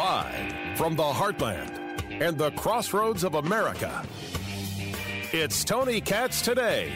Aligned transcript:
Live 0.00 0.78
from 0.78 0.96
the 0.96 1.02
heartland 1.02 2.00
and 2.22 2.38
the 2.38 2.50
crossroads 2.52 3.22
of 3.22 3.34
America, 3.34 4.02
it's 5.30 5.62
Tony 5.62 6.00
Katz 6.00 6.40
today. 6.40 6.90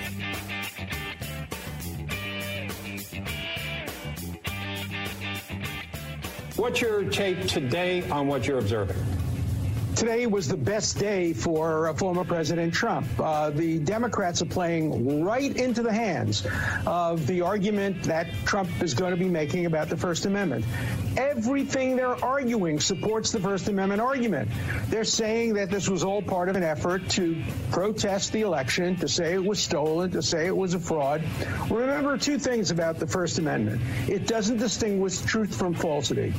What's 6.57 6.80
your 6.80 7.05
take 7.11 7.46
today 7.46 8.09
on 8.09 8.27
what 8.27 8.46
you're 8.46 8.59
observing? 8.59 8.96
Today 9.96 10.27
was 10.27 10.48
the 10.48 10.57
best 10.57 10.98
day 10.98 11.34
for 11.34 11.89
uh, 11.89 11.95
former 11.95 12.25
President 12.25 12.73
Trump. 12.73 13.07
Uh, 13.21 13.50
the 13.50 13.80
Democrats 13.80 14.41
are 14.41 14.46
playing 14.46 15.23
right 15.23 15.55
into 15.55 15.82
the 15.82 15.93
hands 15.93 16.46
of 16.86 17.27
the 17.27 17.43
argument 17.43 18.02
that 18.05 18.29
Trump 18.47 18.71
is 18.83 18.95
going 18.95 19.11
to 19.11 19.16
be 19.19 19.29
making 19.29 19.66
about 19.66 19.91
the 19.91 19.97
First 19.97 20.25
Amendment. 20.25 20.65
Everything 21.16 21.96
they're 21.96 22.23
arguing 22.24 22.80
supports 22.80 23.30
the 23.30 23.41
First 23.41 23.68
Amendment 23.68 24.00
argument. 24.00 24.50
They're 24.88 25.04
saying 25.04 25.54
that 25.54 25.70
this 25.70 25.88
was 25.88 26.02
all 26.02 26.23
part 26.23 26.48
of 26.48 26.56
an 26.56 26.62
effort 26.62 27.09
to 27.10 27.42
protest 27.70 28.32
the 28.32 28.42
election, 28.42 28.96
to 28.96 29.09
say 29.09 29.34
it 29.34 29.45
was 29.45 29.62
stolen, 29.62 30.10
to 30.12 30.23
say 30.23 30.46
it 30.46 30.56
was 30.56 30.74
a 30.74 30.80
fraud. 30.80 31.23
Remember 31.70 32.18
two 32.18 32.38
things 32.38 32.70
about 32.70 32.98
the 32.98 33.06
First 33.06 33.38
Amendment 33.38 33.80
it 34.09 34.27
doesn't 34.27 34.59
distinguish 34.59 35.20
truth 35.20 35.56
from 35.56 35.74
falsity. 35.74 36.34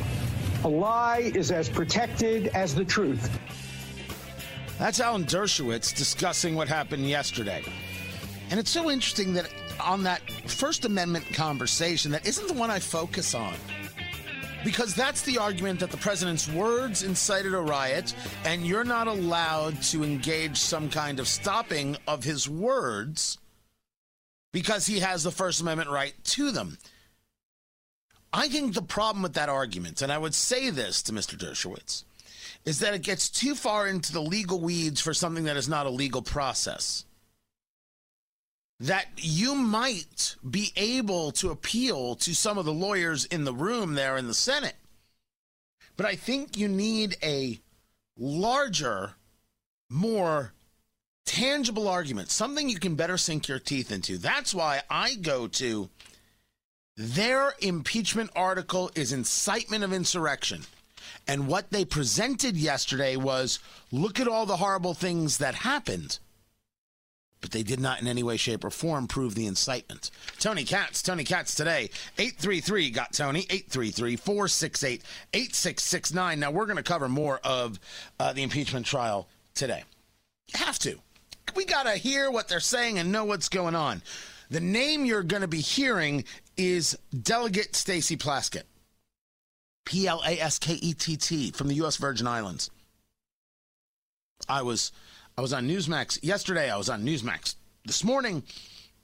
A 0.63 0.67
lie 0.67 1.31
is 1.35 1.51
as 1.51 1.70
protected 1.70 2.48
as 2.48 2.76
the 2.76 2.84
truth. 2.84 3.29
That's 4.77 4.99
Alan 4.99 5.23
Dershowitz 5.23 5.95
discussing 5.95 6.55
what 6.55 6.67
happened 6.67 7.07
yesterday. 7.07 7.63
And 8.49 8.59
it's 8.59 8.70
so 8.70 8.91
interesting 8.91 9.34
that 9.34 9.49
on 9.79 10.03
that 10.03 10.21
First 10.48 10.85
Amendment 10.85 11.26
conversation, 11.34 12.12
that 12.12 12.27
isn't 12.27 12.48
the 12.48 12.53
one 12.53 12.70
I 12.70 12.79
focus 12.79 13.34
on. 13.34 13.54
Because 14.66 14.96
that's 14.96 15.21
the 15.21 15.38
argument 15.38 15.80
that 15.82 15.91
the 15.91 15.98
president's 15.98 16.49
words 16.49 17.04
incited 17.04 17.54
a 17.54 17.62
riot, 17.62 18.16
and 18.44 18.66
you're 18.66 18.84
not 18.84 19.07
allowed 19.07 19.80
to 19.84 20.04
engage 20.04 20.57
some 20.57 20.90
kind 20.90 21.20
of 21.20 21.27
stopping 21.27 21.96
of 22.07 22.24
his 22.24 22.49
words 22.49 23.38
because 24.52 24.88
he 24.88 25.02
has 25.02 25.22
the 25.22 25.32
First 25.32 25.62
Amendment 25.62 25.91
right 25.91 26.16
to 26.24 26.49
them. 26.49 26.80
I 28.34 28.48
think 28.48 28.74
the 28.74 28.82
problem 28.82 29.22
with 29.22 29.34
that 29.35 29.49
argument, 29.49 30.02
and 30.02 30.12
I 30.12 30.18
would 30.18 30.34
say 30.34 30.72
this 30.72 31.04
to 31.04 31.13
Mr. 31.13 31.38
Dershowitz, 31.38 32.04
is 32.66 32.79
that 32.79 32.96
it 32.96 33.04
gets 33.04 33.29
too 33.29 33.54
far 33.54 33.88
into 33.88 34.12
the 34.12 34.22
legal 34.22 34.60
weeds 34.60 35.00
for 35.00 35.13
something 35.13 35.44
that 35.44 35.57
is 35.57 35.70
not 35.70 35.85
a 35.85 35.91
legal 35.91 36.24
process. 36.24 37.05
That 38.79 39.07
you 39.15 39.55
might 39.55 40.35
be 40.48 40.71
able 40.76 41.31
to 41.34 41.49
appeal 41.49 42.15
to 42.15 42.35
some 42.35 42.57
of 42.57 42.65
the 42.65 42.73
lawyers 42.73 43.26
in 43.26 43.45
the 43.45 43.54
room 43.54 43.93
there 43.93 44.17
in 44.17 44.27
the 44.27 44.34
Senate. 44.34 44.76
But 45.95 46.05
I 46.05 46.15
think 46.15 46.57
you 46.57 46.67
need 46.67 47.15
a 47.23 47.59
larger, 48.17 49.13
more 49.90 50.54
tangible 51.26 51.87
argument, 51.87 52.29
something 52.29 52.70
you 52.70 52.79
can 52.79 52.95
better 52.95 53.17
sink 53.17 53.48
your 53.48 53.59
teeth 53.59 53.91
into. 53.91 54.17
That's 54.17 54.54
why 54.54 54.82
I 54.89 55.15
go 55.15 55.48
to 55.48 55.89
their 56.98 57.54
impeachment 57.60 58.29
article 58.35 58.91
is 58.95 59.12
incitement 59.12 59.84
of 59.84 59.91
insurrection. 59.91 60.62
And 61.27 61.48
what 61.48 61.71
they 61.71 61.85
presented 61.85 62.55
yesterday 62.55 63.15
was 63.15 63.60
look 63.91 64.19
at 64.19 64.28
all 64.28 64.45
the 64.45 64.57
horrible 64.57 64.94
things 64.94 65.39
that 65.39 65.56
happened. 65.56 66.19
But 67.46 67.51
they 67.51 67.62
did 67.62 67.79
not 67.79 68.01
in 68.01 68.07
any 68.07 68.24
way, 68.24 68.38
shape, 68.38 68.63
or 68.63 68.72
form 68.72 69.06
prove 69.06 69.35
the 69.35 69.46
incitement. 69.46 70.09
Tony 70.40 70.63
Katz, 70.63 71.03
Tony 71.03 71.24
Katz 71.24 71.53
today, 71.53 71.91
833 72.18 72.90
got 72.90 73.13
Tony, 73.13 73.41
833 73.41 74.16
468 74.16 75.03
8669. 75.31 76.40
Now, 76.40 76.50
we're 76.50 76.66
going 76.66 76.78
to 76.78 76.81
cover 76.81 77.07
more 77.07 77.39
of 77.44 77.79
uh, 78.19 78.33
the 78.33 78.41
impeachment 78.41 78.88
trial 78.88 79.28
today. 79.53 79.83
You 80.56 80.66
have 80.66 80.79
to. 80.79 80.97
We 81.56 81.66
got 81.66 81.83
to 81.83 81.91
hear 81.91 82.31
what 82.31 82.47
they're 82.47 82.59
saying 82.59 82.97
and 82.97 83.11
know 83.11 83.25
what's 83.25 83.47
going 83.47 83.75
on. 83.75 84.01
The 84.50 84.59
name 84.59 85.06
you're 85.06 85.22
going 85.22 85.44
to 85.44 85.47
be 85.47 85.62
hearing 85.62 86.23
is 86.57 86.97
Delegate 87.22 87.75
Stacy 87.75 88.17
Plaskett. 88.17 88.63
P 89.85 90.07
L 90.07 90.23
A 90.25 90.39
S 90.39 90.57
K 90.57 90.73
E 90.73 90.95
T 90.95 91.16
T 91.16 91.51
from 91.51 91.67
the 91.67 91.75
US 91.75 91.97
Virgin 91.97 92.25
Islands. 92.25 92.72
I 94.50 94.63
was 94.63 94.91
I 95.38 95.41
was 95.41 95.51
on 95.51 95.68
Newsmax 95.68 96.19
yesterday. 96.23 96.69
I 96.69 96.78
was 96.78 96.90
on 96.90 97.03
Newsmax 97.03 97.56
this 97.84 98.06
morning. 98.06 98.44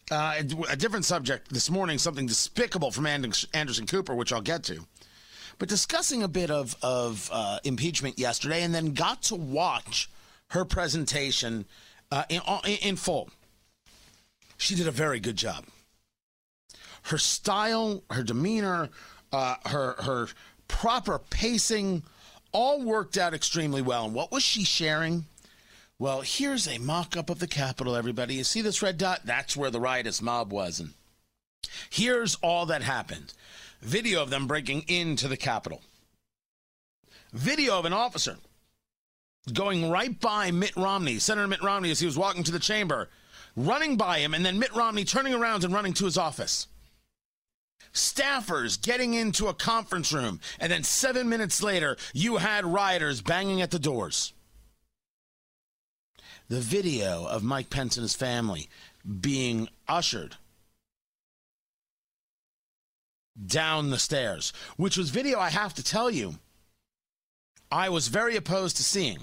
Uh, 0.09 0.35
a 0.69 0.75
different 0.77 1.03
subject 1.03 1.51
this 1.51 1.69
morning, 1.69 1.97
something 1.97 2.25
despicable 2.25 2.91
from 2.91 3.05
Anderson 3.05 3.85
Cooper, 3.85 4.15
which 4.15 4.31
I'll 4.31 4.41
get 4.41 4.63
to. 4.63 4.85
But 5.59 5.67
discussing 5.67 6.23
a 6.23 6.29
bit 6.29 6.49
of, 6.49 6.75
of 6.81 7.29
uh, 7.33 7.59
impeachment 7.65 8.17
yesterday, 8.17 8.63
and 8.63 8.73
then 8.73 8.93
got 8.93 9.23
to 9.23 9.35
watch 9.35 10.09
her 10.51 10.63
presentation 10.63 11.65
uh, 12.11 12.23
in, 12.29 12.41
in 12.81 12.95
full. 12.95 13.29
She 14.57 14.75
did 14.75 14.87
a 14.87 14.91
very 14.91 15.19
good 15.19 15.35
job 15.35 15.65
her 17.03 17.17
style, 17.17 18.03
her 18.11 18.23
demeanor, 18.23 18.89
uh, 19.33 19.55
her 19.65 19.95
her 19.99 20.27
proper 20.67 21.19
pacing, 21.19 22.03
all 22.51 22.83
worked 22.83 23.17
out 23.17 23.33
extremely 23.33 23.81
well. 23.81 24.05
And 24.05 24.13
what 24.13 24.31
was 24.31 24.43
she 24.43 24.63
sharing? 24.63 25.25
Well, 26.01 26.21
here's 26.21 26.67
a 26.67 26.79
mock 26.79 27.15
up 27.15 27.29
of 27.29 27.37
the 27.37 27.45
Capitol, 27.45 27.95
everybody. 27.95 28.33
You 28.33 28.43
see 28.43 28.63
this 28.63 28.81
red 28.81 28.97
dot? 28.97 29.21
That's 29.23 29.55
where 29.55 29.69
the 29.69 29.79
riotous 29.79 30.19
mob 30.19 30.51
was. 30.51 30.79
And 30.79 30.95
here's 31.91 32.33
all 32.41 32.65
that 32.65 32.81
happened 32.81 33.35
video 33.81 34.23
of 34.23 34.31
them 34.31 34.47
breaking 34.47 34.85
into 34.87 35.27
the 35.27 35.37
Capitol, 35.37 35.83
video 37.33 37.77
of 37.77 37.85
an 37.85 37.93
officer 37.93 38.37
going 39.53 39.91
right 39.91 40.19
by 40.19 40.49
Mitt 40.49 40.75
Romney, 40.75 41.19
Senator 41.19 41.47
Mitt 41.47 41.61
Romney, 41.61 41.91
as 41.91 41.99
he 41.99 42.07
was 42.07 42.17
walking 42.17 42.41
to 42.45 42.51
the 42.51 42.57
chamber, 42.57 43.07
running 43.55 43.95
by 43.95 44.17
him, 44.17 44.33
and 44.33 44.43
then 44.43 44.57
Mitt 44.57 44.75
Romney 44.75 45.05
turning 45.05 45.35
around 45.35 45.63
and 45.63 45.71
running 45.71 45.93
to 45.93 46.05
his 46.05 46.17
office 46.17 46.65
staffers 47.93 48.81
getting 48.81 49.13
into 49.13 49.49
a 49.49 49.53
conference 49.53 50.11
room, 50.11 50.39
and 50.59 50.71
then 50.71 50.81
seven 50.81 51.29
minutes 51.29 51.61
later, 51.61 51.95
you 52.11 52.37
had 52.37 52.65
rioters 52.65 53.21
banging 53.21 53.61
at 53.61 53.69
the 53.69 53.77
doors. 53.77 54.33
The 56.51 56.59
video 56.59 57.25
of 57.27 57.43
Mike 57.43 57.69
Pence 57.69 57.95
and 57.95 58.01
his 58.01 58.13
family 58.13 58.67
being 59.21 59.69
ushered 59.87 60.35
down 63.41 63.89
the 63.89 63.97
stairs, 63.97 64.51
which 64.75 64.97
was 64.97 65.11
video 65.11 65.39
I 65.39 65.49
have 65.49 65.73
to 65.75 65.81
tell 65.81 66.11
you, 66.11 66.39
I 67.71 67.87
was 67.87 68.09
very 68.09 68.35
opposed 68.35 68.75
to 68.75 68.83
seeing. 68.83 69.19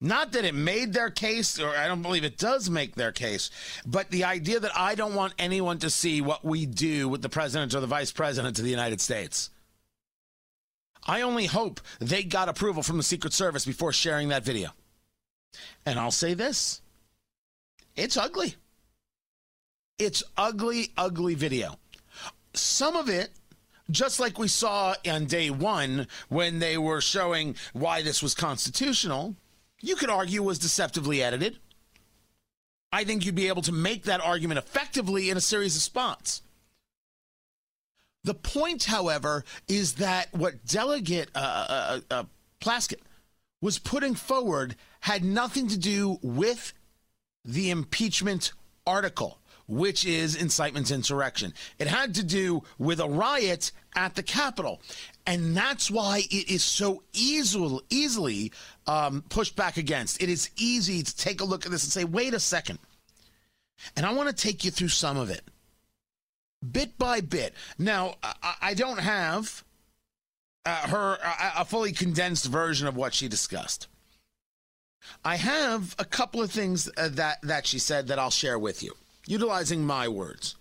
Not 0.00 0.32
that 0.32 0.44
it 0.44 0.56
made 0.56 0.94
their 0.94 1.10
case, 1.10 1.60
or 1.60 1.68
I 1.68 1.86
don't 1.86 2.02
believe 2.02 2.24
it 2.24 2.36
does 2.36 2.68
make 2.68 2.96
their 2.96 3.12
case, 3.12 3.52
but 3.86 4.10
the 4.10 4.24
idea 4.24 4.58
that 4.58 4.76
I 4.76 4.96
don't 4.96 5.14
want 5.14 5.32
anyone 5.38 5.78
to 5.78 5.90
see 5.90 6.20
what 6.20 6.44
we 6.44 6.66
do 6.66 7.08
with 7.08 7.22
the 7.22 7.28
president 7.28 7.72
or 7.72 7.78
the 7.78 7.86
vice 7.86 8.10
president 8.10 8.58
of 8.58 8.64
the 8.64 8.70
United 8.72 9.00
States. 9.00 9.50
I 11.06 11.20
only 11.20 11.46
hope 11.46 11.80
they 12.00 12.24
got 12.24 12.48
approval 12.48 12.82
from 12.82 12.96
the 12.96 13.04
Secret 13.04 13.32
Service 13.32 13.64
before 13.64 13.92
sharing 13.92 14.30
that 14.30 14.44
video. 14.44 14.72
And 15.84 15.98
I'll 15.98 16.10
say 16.10 16.34
this 16.34 16.80
it's 17.96 18.16
ugly. 18.16 18.54
It's 19.98 20.22
ugly, 20.36 20.92
ugly 20.96 21.34
video. 21.34 21.76
Some 22.54 22.94
of 22.96 23.08
it 23.08 23.30
just 23.90 24.20
like 24.20 24.38
we 24.38 24.48
saw 24.48 24.94
on 25.08 25.24
day 25.24 25.50
one 25.50 26.06
when 26.28 26.58
they 26.58 26.76
were 26.76 27.00
showing 27.00 27.56
why 27.72 28.02
this 28.02 28.22
was 28.22 28.34
constitutional, 28.34 29.34
you 29.80 29.96
could 29.96 30.10
argue 30.10 30.42
was 30.42 30.58
deceptively 30.58 31.22
edited. 31.22 31.58
I 32.92 33.04
think 33.04 33.24
you'd 33.24 33.34
be 33.34 33.48
able 33.48 33.62
to 33.62 33.72
make 33.72 34.04
that 34.04 34.20
argument 34.20 34.58
effectively 34.58 35.30
in 35.30 35.36
a 35.36 35.40
series 35.40 35.76
of 35.76 35.82
spots. 35.82 36.42
The 38.24 38.34
point, 38.34 38.84
however, 38.84 39.44
is 39.68 39.94
that 39.94 40.34
what 40.34 40.64
Delegate 40.66 41.30
uh, 41.34 41.38
uh, 41.38 42.00
uh, 42.10 42.14
uh, 42.14 42.24
Plaskett 42.60 43.00
was 43.60 43.78
putting 43.78 44.14
forward 44.14 44.76
had 45.00 45.24
nothing 45.24 45.68
to 45.68 45.78
do 45.78 46.18
with 46.22 46.72
the 47.44 47.70
impeachment 47.70 48.52
article, 48.86 49.38
which 49.66 50.04
is 50.04 50.34
incitement 50.34 50.86
to 50.86 50.94
insurrection. 50.94 51.52
It 51.78 51.86
had 51.86 52.14
to 52.16 52.24
do 52.24 52.62
with 52.78 53.00
a 53.00 53.08
riot 53.08 53.72
at 53.94 54.14
the 54.14 54.22
Capitol. 54.22 54.80
And 55.26 55.56
that's 55.56 55.90
why 55.90 56.22
it 56.30 56.48
is 56.48 56.64
so 56.64 57.02
easily, 57.12 57.80
easily 57.90 58.52
um, 58.86 59.24
pushed 59.28 59.56
back 59.56 59.76
against. 59.76 60.22
It 60.22 60.28
is 60.28 60.50
easy 60.56 61.02
to 61.02 61.16
take 61.16 61.40
a 61.40 61.44
look 61.44 61.66
at 61.66 61.72
this 61.72 61.84
and 61.84 61.92
say, 61.92 62.04
wait 62.04 62.34
a 62.34 62.40
second. 62.40 62.78
And 63.96 64.06
I 64.06 64.12
want 64.12 64.28
to 64.28 64.34
take 64.34 64.64
you 64.64 64.70
through 64.70 64.88
some 64.88 65.16
of 65.16 65.30
it, 65.30 65.42
bit 66.72 66.98
by 66.98 67.20
bit. 67.20 67.54
Now, 67.78 68.16
I, 68.22 68.54
I 68.62 68.74
don't 68.74 68.98
have 69.00 69.64
uh, 70.68 70.88
her 70.88 71.18
a 71.56 71.64
fully 71.64 71.92
condensed 71.92 72.44
version 72.44 72.86
of 72.86 72.94
what 72.94 73.14
she 73.14 73.26
discussed. 73.26 73.88
I 75.24 75.36
have 75.36 75.96
a 75.98 76.04
couple 76.04 76.42
of 76.42 76.50
things 76.50 76.90
uh, 76.96 77.08
that 77.12 77.40
that 77.42 77.66
she 77.66 77.78
said 77.78 78.08
that 78.08 78.18
I'll 78.18 78.30
share 78.30 78.58
with 78.58 78.82
you, 78.82 78.94
utilizing 79.26 79.84
my 79.84 80.08
words. 80.08 80.56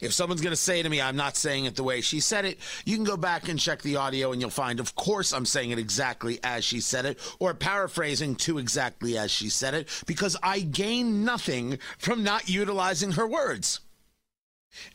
If 0.00 0.12
someone's 0.12 0.40
going 0.40 0.52
to 0.52 0.56
say 0.56 0.82
to 0.82 0.88
me, 0.88 1.00
I'm 1.00 1.16
not 1.16 1.36
saying 1.36 1.64
it 1.64 1.74
the 1.74 1.82
way 1.82 2.00
she 2.00 2.20
said 2.20 2.44
it, 2.44 2.60
you 2.84 2.94
can 2.94 3.04
go 3.04 3.16
back 3.16 3.48
and 3.48 3.58
check 3.58 3.82
the 3.82 3.96
audio 3.96 4.30
and 4.30 4.40
you'll 4.40 4.50
find, 4.50 4.78
of 4.78 4.94
course, 4.94 5.32
I'm 5.32 5.46
saying 5.46 5.72
it 5.72 5.80
exactly 5.80 6.38
as 6.44 6.64
she 6.64 6.78
said 6.78 7.04
it 7.04 7.18
or 7.40 7.52
paraphrasing 7.54 8.36
to 8.36 8.58
exactly 8.58 9.18
as 9.18 9.32
she 9.32 9.48
said 9.48 9.74
it 9.74 9.88
because 10.06 10.36
I 10.44 10.60
gain 10.60 11.24
nothing 11.24 11.80
from 11.98 12.22
not 12.22 12.48
utilizing 12.48 13.12
her 13.12 13.26
words. 13.26 13.80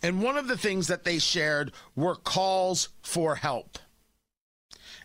And 0.02 0.24
one 0.24 0.38
of 0.38 0.48
the 0.48 0.58
things 0.58 0.88
that 0.88 1.04
they 1.04 1.20
shared 1.20 1.74
were 1.96 2.16
calls 2.16 2.88
for 3.02 3.36
help. 3.36 3.78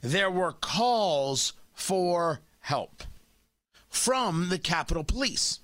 There 0.03 0.31
were 0.31 0.53
calls 0.53 1.53
for 1.73 2.41
help 2.61 3.03
from 3.89 4.49
the 4.49 4.59
Capitol 4.59 5.05
Police. 5.05 5.61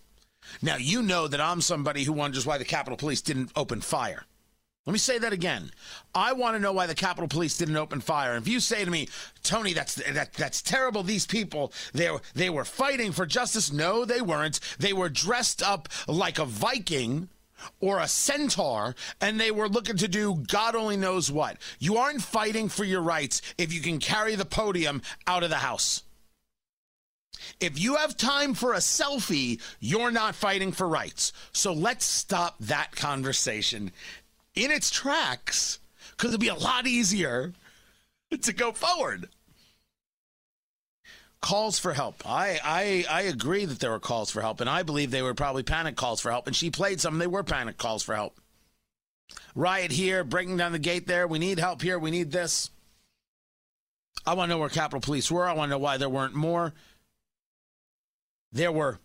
Now, 0.62 0.76
you 0.76 1.02
know 1.02 1.28
that 1.28 1.40
I'm 1.40 1.60
somebody 1.60 2.04
who 2.04 2.12
wonders 2.12 2.46
why 2.46 2.58
the 2.58 2.64
Capitol 2.64 2.96
Police 2.96 3.20
didn't 3.20 3.52
open 3.56 3.80
fire. 3.80 4.24
Let 4.86 4.92
me 4.92 4.98
say 5.00 5.18
that 5.18 5.32
again. 5.32 5.72
I 6.14 6.32
want 6.32 6.54
to 6.54 6.60
know 6.60 6.72
why 6.72 6.86
the 6.86 6.94
Capitol 6.94 7.26
Police 7.26 7.58
didn't 7.58 7.76
open 7.76 8.00
fire. 8.00 8.34
And 8.34 8.46
if 8.46 8.48
you 8.50 8.60
say 8.60 8.84
to 8.84 8.90
me, 8.90 9.08
Tony, 9.42 9.72
that's 9.72 9.96
that, 9.96 10.32
that's 10.34 10.62
terrible. 10.62 11.02
These 11.02 11.26
people, 11.26 11.72
they 11.92 12.08
they 12.34 12.50
were 12.50 12.64
fighting 12.64 13.10
for 13.10 13.26
justice. 13.26 13.72
No, 13.72 14.04
they 14.04 14.20
weren't. 14.20 14.60
They 14.78 14.92
were 14.92 15.08
dressed 15.08 15.60
up 15.60 15.88
like 16.06 16.38
a 16.38 16.44
Viking 16.44 17.28
or 17.80 18.00
a 18.00 18.08
centaur, 18.08 18.94
and 19.20 19.38
they 19.38 19.50
were 19.50 19.68
looking 19.68 19.96
to 19.98 20.08
do 20.08 20.42
God 20.48 20.74
only 20.74 20.96
knows 20.96 21.30
what. 21.30 21.58
You 21.78 21.96
aren't 21.96 22.22
fighting 22.22 22.68
for 22.68 22.84
your 22.84 23.02
rights 23.02 23.42
if 23.58 23.72
you 23.72 23.80
can 23.80 23.98
carry 23.98 24.34
the 24.34 24.44
podium 24.44 25.02
out 25.26 25.42
of 25.42 25.50
the 25.50 25.56
house. 25.56 26.02
If 27.60 27.78
you 27.78 27.96
have 27.96 28.16
time 28.16 28.54
for 28.54 28.74
a 28.74 28.78
selfie, 28.78 29.60
you're 29.80 30.10
not 30.10 30.34
fighting 30.34 30.72
for 30.72 30.88
rights. 30.88 31.32
So 31.52 31.72
let's 31.72 32.04
stop 32.04 32.56
that 32.60 32.92
conversation 32.92 33.92
in 34.54 34.70
its 34.70 34.90
tracks 34.90 35.78
because 36.10 36.30
it'd 36.30 36.40
be 36.40 36.48
a 36.48 36.54
lot 36.54 36.86
easier 36.86 37.52
to 38.40 38.52
go 38.52 38.72
forward. 38.72 39.28
Calls 41.46 41.78
for 41.78 41.92
help. 41.92 42.26
I, 42.26 42.58
I 42.64 43.04
I 43.08 43.22
agree 43.22 43.66
that 43.66 43.78
there 43.78 43.92
were 43.92 44.00
calls 44.00 44.32
for 44.32 44.40
help, 44.42 44.60
and 44.60 44.68
I 44.68 44.82
believe 44.82 45.12
they 45.12 45.22
were 45.22 45.34
probably 45.34 45.62
panic 45.62 45.94
calls 45.94 46.20
for 46.20 46.30
help. 46.30 46.48
And 46.48 46.56
she 46.56 46.70
played 46.70 47.00
some; 47.00 47.18
they 47.18 47.28
were 47.28 47.44
panic 47.44 47.78
calls 47.78 48.02
for 48.02 48.16
help. 48.16 48.40
Riot 49.54 49.92
here, 49.92 50.24
breaking 50.24 50.56
down 50.56 50.72
the 50.72 50.80
gate 50.80 51.06
there. 51.06 51.28
We 51.28 51.38
need 51.38 51.60
help 51.60 51.82
here. 51.82 51.98
We 52.00 52.10
need 52.10 52.32
this. 52.32 52.70
I 54.26 54.34
want 54.34 54.48
to 54.48 54.54
know 54.54 54.58
where 54.58 54.68
Capitol 54.68 55.00
Police 55.00 55.30
were. 55.30 55.46
I 55.46 55.52
want 55.52 55.68
to 55.68 55.70
know 55.76 55.78
why 55.78 55.98
there 55.98 56.08
weren't 56.08 56.34
more 56.34 56.74
there 58.56 58.72
were 58.72 58.98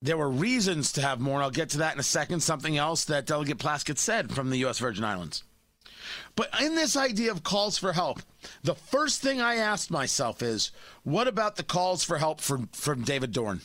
there 0.00 0.16
were 0.16 0.30
reasons 0.30 0.92
to 0.92 1.02
have 1.02 1.20
more, 1.20 1.34
and 1.34 1.44
I'll 1.44 1.50
get 1.50 1.70
to 1.70 1.78
that 1.78 1.94
in 1.94 2.00
a 2.00 2.04
second. 2.04 2.40
Something 2.40 2.76
else 2.76 3.04
that 3.04 3.26
Delegate 3.26 3.58
Plaskett 3.58 3.98
said 3.98 4.32
from 4.32 4.50
the 4.50 4.58
U.S. 4.58 4.78
Virgin 4.78 5.04
Islands. 5.04 5.44
But 6.34 6.50
in 6.60 6.74
this 6.74 6.96
idea 6.96 7.30
of 7.30 7.42
calls 7.42 7.78
for 7.78 7.92
help, 7.92 8.20
the 8.62 8.74
first 8.74 9.22
thing 9.22 9.40
I 9.40 9.56
asked 9.56 9.90
myself 9.90 10.42
is, 10.42 10.70
what 11.02 11.28
about 11.28 11.56
the 11.56 11.62
calls 11.62 12.04
for 12.04 12.18
help 12.18 12.40
from, 12.40 12.68
from 12.72 13.02
David 13.02 13.32
Dorn? 13.32 13.60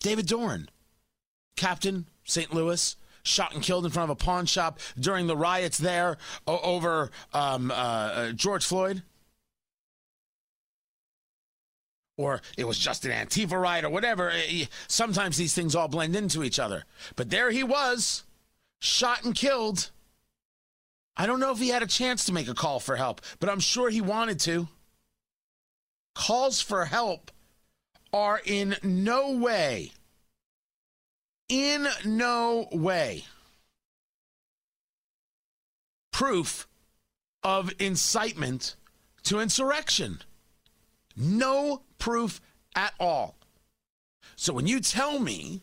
David 0.00 0.26
Dorn, 0.26 0.68
captain, 1.56 2.06
St. 2.24 2.52
Louis, 2.52 2.96
shot 3.22 3.54
and 3.54 3.62
killed 3.62 3.84
in 3.84 3.90
front 3.90 4.10
of 4.10 4.20
a 4.20 4.24
pawn 4.24 4.46
shop 4.46 4.80
during 4.98 5.26
the 5.26 5.36
riots 5.36 5.78
there 5.78 6.18
over 6.46 7.10
um, 7.32 7.70
uh, 7.70 7.74
uh, 7.74 8.32
George 8.32 8.64
Floyd 8.64 9.02
or 12.18 12.42
it 12.58 12.66
was 12.66 12.78
just 12.78 13.06
an 13.06 13.12
Antifa 13.12 13.58
riot 13.58 13.84
or 13.84 13.90
whatever. 13.90 14.30
Eh, 14.30 14.66
sometimes 14.88 15.38
these 15.38 15.54
things 15.54 15.74
all 15.74 15.88
blend 15.88 16.14
into 16.14 16.44
each 16.44 16.58
other. 16.58 16.84
But 17.16 17.30
there 17.30 17.50
he 17.50 17.62
was, 17.62 18.24
shot 18.80 19.24
and 19.24 19.34
killed. 19.34 19.90
I 21.18 21.26
don't 21.26 21.40
know 21.40 21.50
if 21.50 21.58
he 21.58 21.68
had 21.68 21.82
a 21.82 21.86
chance 21.86 22.24
to 22.26 22.32
make 22.32 22.46
a 22.46 22.54
call 22.54 22.78
for 22.78 22.94
help, 22.94 23.20
but 23.40 23.50
I'm 23.50 23.58
sure 23.58 23.90
he 23.90 24.00
wanted 24.00 24.38
to. 24.40 24.68
Calls 26.14 26.60
for 26.60 26.84
help 26.84 27.32
are 28.12 28.40
in 28.44 28.76
no 28.84 29.32
way, 29.32 29.92
in 31.48 31.88
no 32.04 32.68
way, 32.70 33.24
proof 36.12 36.68
of 37.42 37.72
incitement 37.80 38.76
to 39.24 39.40
insurrection. 39.40 40.20
No 41.16 41.82
proof 41.98 42.40
at 42.76 42.94
all. 43.00 43.36
So 44.36 44.52
when 44.52 44.68
you 44.68 44.78
tell 44.78 45.18
me 45.18 45.62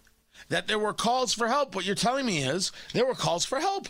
that 0.50 0.68
there 0.68 0.80
were 0.80 0.94
calls 0.94 1.34
for 1.34 1.48
help, 1.48 1.76
what 1.76 1.86
you're 1.86 1.96
telling 1.96 2.26
me 2.26 2.44
is 2.44 2.74
there 2.94 3.06
were 3.06 3.16
calls 3.16 3.46
for 3.46 3.60
help. 3.62 3.88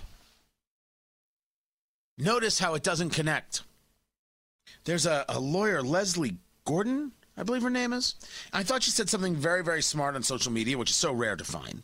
Notice 2.18 2.60
how 2.60 2.76
it 2.76 2.84
doesn't 2.84 3.10
connect. 3.10 3.64
There's 4.86 5.06
a, 5.06 5.26
a 5.28 5.40
lawyer, 5.40 5.82
Leslie 5.82 6.38
Gordon, 6.66 7.12
I 7.38 7.44
believe 7.44 7.64
her 7.64 7.70
name 7.70 7.94
is. 7.94 8.16
I 8.54 8.64
thought 8.64 8.84
she 8.84 8.92
said 8.92 9.10
something 9.10 9.36
very, 9.36 9.64
very 9.64 9.82
smart 9.82 10.16
on 10.16 10.24
social 10.24 10.52
media, 10.52 10.78
which 10.78 10.92
is 10.92 10.96
so 10.96 11.12
rare 11.12 11.36
to 11.36 11.44
find. 11.44 11.84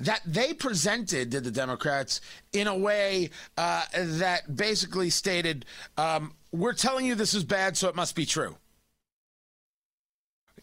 That 0.00 0.20
they 0.26 0.52
presented 0.52 1.30
to 1.30 1.40
the 1.40 1.50
Democrats 1.50 2.20
in 2.52 2.66
a 2.66 2.76
way 2.76 3.30
uh, 3.56 3.84
that 3.94 4.56
basically 4.56 5.10
stated, 5.10 5.64
um, 5.96 6.34
We're 6.52 6.72
telling 6.72 7.06
you 7.06 7.14
this 7.14 7.34
is 7.34 7.44
bad, 7.44 7.76
so 7.76 7.88
it 7.88 7.96
must 7.96 8.14
be 8.14 8.26
true 8.26 8.56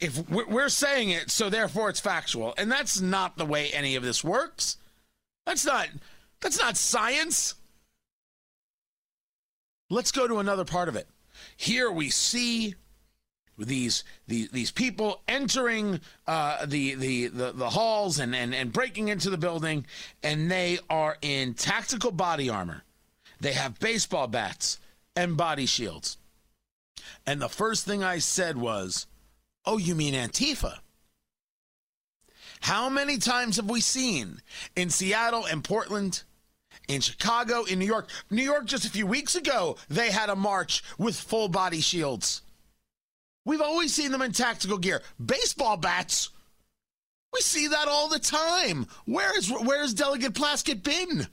if 0.01 0.27
we're 0.29 0.69
saying 0.69 1.11
it, 1.11 1.29
so 1.29 1.49
therefore 1.49 1.89
it's 1.89 1.99
factual, 1.99 2.55
and 2.57 2.71
that's 2.71 2.99
not 2.99 3.37
the 3.37 3.45
way 3.45 3.69
any 3.69 3.95
of 3.95 4.03
this 4.03 4.23
works. 4.23 4.77
That's 5.45 5.63
not 5.63 5.89
that's 6.41 6.59
not 6.59 6.75
science. 6.75 7.53
Let's 9.91 10.13
go 10.13 10.25
to 10.25 10.39
another 10.39 10.63
part 10.63 10.87
of 10.87 10.95
it. 10.95 11.07
Here 11.57 11.91
we 11.91 12.09
see 12.09 12.75
these 13.57 14.05
these, 14.25 14.49
these 14.49 14.71
people 14.71 15.21
entering 15.27 15.99
uh, 16.25 16.65
the, 16.65 16.95
the, 16.95 17.27
the 17.27 17.51
the 17.51 17.69
halls 17.71 18.17
and, 18.17 18.33
and 18.33 18.55
and 18.55 18.71
breaking 18.71 19.09
into 19.09 19.29
the 19.29 19.37
building, 19.37 19.85
and 20.23 20.49
they 20.49 20.79
are 20.89 21.17
in 21.21 21.55
tactical 21.55 22.11
body 22.11 22.49
armor. 22.49 22.83
They 23.41 23.51
have 23.51 23.79
baseball 23.79 24.27
bats 24.27 24.79
and 25.15 25.35
body 25.35 25.65
shields. 25.65 26.17
And 27.25 27.41
the 27.41 27.49
first 27.49 27.85
thing 27.85 28.01
I 28.01 28.19
said 28.19 28.55
was, 28.55 29.07
Oh, 29.65 29.77
you 29.77 29.93
mean 29.93 30.13
Antifa? 30.13 30.77
How 32.61 32.87
many 32.87 33.17
times 33.17 33.57
have 33.57 33.69
we 33.69 33.81
seen 33.81 34.41
in 34.73 34.89
Seattle 34.89 35.45
and 35.45 35.63
Portland, 35.63 36.23
in 36.87 37.01
Chicago, 37.01 37.63
in 37.63 37.79
New 37.79 37.85
York? 37.85 38.09
New 38.29 38.43
York, 38.43 38.65
just 38.65 38.85
a 38.85 38.89
few 38.89 39.07
weeks 39.07 39.35
ago, 39.35 39.77
they 39.89 40.11
had 40.11 40.29
a 40.29 40.35
march 40.35 40.83
with 40.97 41.15
full 41.15 41.47
body 41.47 41.81
shields. 41.81 42.41
We've 43.45 43.61
always 43.61 43.93
seen 43.93 44.11
them 44.11 44.21
in 44.21 44.31
tactical 44.31 44.77
gear. 44.77 45.01
Baseball 45.23 45.77
bats. 45.77 46.29
We 47.33 47.41
see 47.41 47.67
that 47.67 47.87
all 47.87 48.09
the 48.09 48.19
time. 48.19 48.87
Where 49.05 49.37
is 49.37 49.49
where's 49.49 49.93
Delegate 49.93 50.33
Plaskett 50.33 50.83
been? 50.83 51.27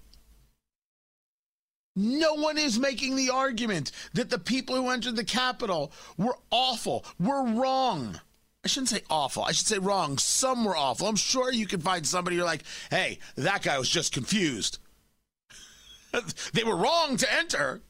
No 1.96 2.34
one 2.34 2.58
is 2.58 2.78
making 2.78 3.16
the 3.16 3.30
argument 3.30 3.90
that 4.14 4.30
the 4.30 4.38
people 4.38 4.76
who 4.76 4.88
entered 4.88 5.16
the 5.16 5.24
Capitol 5.24 5.92
were 6.16 6.36
awful, 6.50 7.04
were 7.18 7.44
wrong. 7.44 8.20
I 8.64 8.68
shouldn't 8.68 8.90
say 8.90 9.02
awful. 9.10 9.42
I 9.42 9.50
should 9.50 9.66
say 9.66 9.78
wrong. 9.78 10.16
Some 10.18 10.64
were 10.64 10.76
awful. 10.76 11.08
I'm 11.08 11.16
sure 11.16 11.52
you 11.52 11.66
can 11.66 11.80
find 11.80 12.06
somebody 12.06 12.36
you're 12.36 12.44
like, 12.44 12.62
hey, 12.90 13.18
that 13.36 13.62
guy 13.62 13.78
was 13.78 13.88
just 13.88 14.12
confused. 14.12 14.78
they 16.52 16.64
were 16.64 16.76
wrong 16.76 17.16
to 17.16 17.32
enter, 17.32 17.80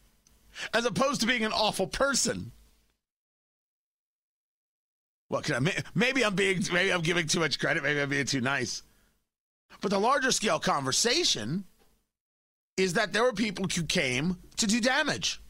as 0.75 0.85
opposed 0.85 1.20
to 1.20 1.26
being 1.26 1.44
an 1.44 1.52
awful 1.52 1.87
person. 1.87 2.52
Well, 5.30 5.42
can 5.42 5.68
I, 5.68 5.73
maybe 5.94 6.25
I'm 6.25 6.35
being, 6.35 6.62
maybe 6.73 6.92
I'm 6.92 7.02
giving 7.02 7.26
too 7.26 7.40
much 7.40 7.58
credit. 7.58 7.82
Maybe 7.82 8.00
I'm 8.00 8.08
being 8.08 8.26
too 8.26 8.40
nice. 8.40 8.82
But 9.80 9.90
the 9.90 9.99
larger 9.99 10.32
scale 10.32 10.58
conversation 10.58 11.64
is 12.76 12.94
that 12.94 13.12
there 13.12 13.25
were 13.25 13.32
people 13.32 13.66
who 13.66 13.82
came 13.82 14.38
to 14.56 14.66
do 14.66 14.80
damage, 14.80 15.40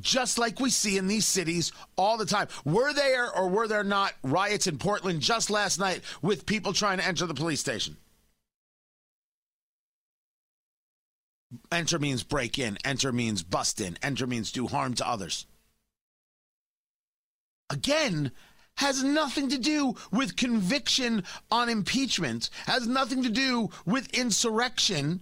just 0.00 0.38
like 0.38 0.58
we 0.58 0.70
see 0.70 0.98
in 0.98 1.06
these 1.06 1.26
cities 1.26 1.70
all 1.96 2.16
the 2.16 2.26
time. 2.26 2.48
Were 2.64 2.92
there 2.92 3.32
or 3.32 3.48
were 3.48 3.68
there 3.68 3.84
not 3.84 4.14
riots 4.22 4.66
in 4.66 4.78
Portland 4.78 5.20
just 5.20 5.50
last 5.50 5.78
night 5.78 6.00
with 6.22 6.46
people 6.46 6.72
trying 6.72 6.98
to 6.98 7.06
enter 7.06 7.26
the 7.26 7.34
police 7.34 7.60
station? 7.60 7.96
Enter 11.70 11.98
means 11.98 12.22
break 12.22 12.58
in, 12.58 12.76
enter 12.84 13.12
means 13.12 13.42
bust 13.42 13.80
in, 13.80 13.98
enter 14.02 14.26
means 14.26 14.52
do 14.52 14.66
harm 14.66 14.94
to 14.94 15.08
others. 15.08 15.46
Again, 17.70 18.32
has 18.76 19.02
nothing 19.02 19.48
to 19.48 19.58
do 19.58 19.94
with 20.10 20.36
conviction 20.36 21.24
on 21.50 21.68
impeachment, 21.68 22.50
has 22.66 22.86
nothing 22.86 23.22
to 23.22 23.30
do 23.30 23.70
with 23.84 24.12
insurrection 24.14 25.20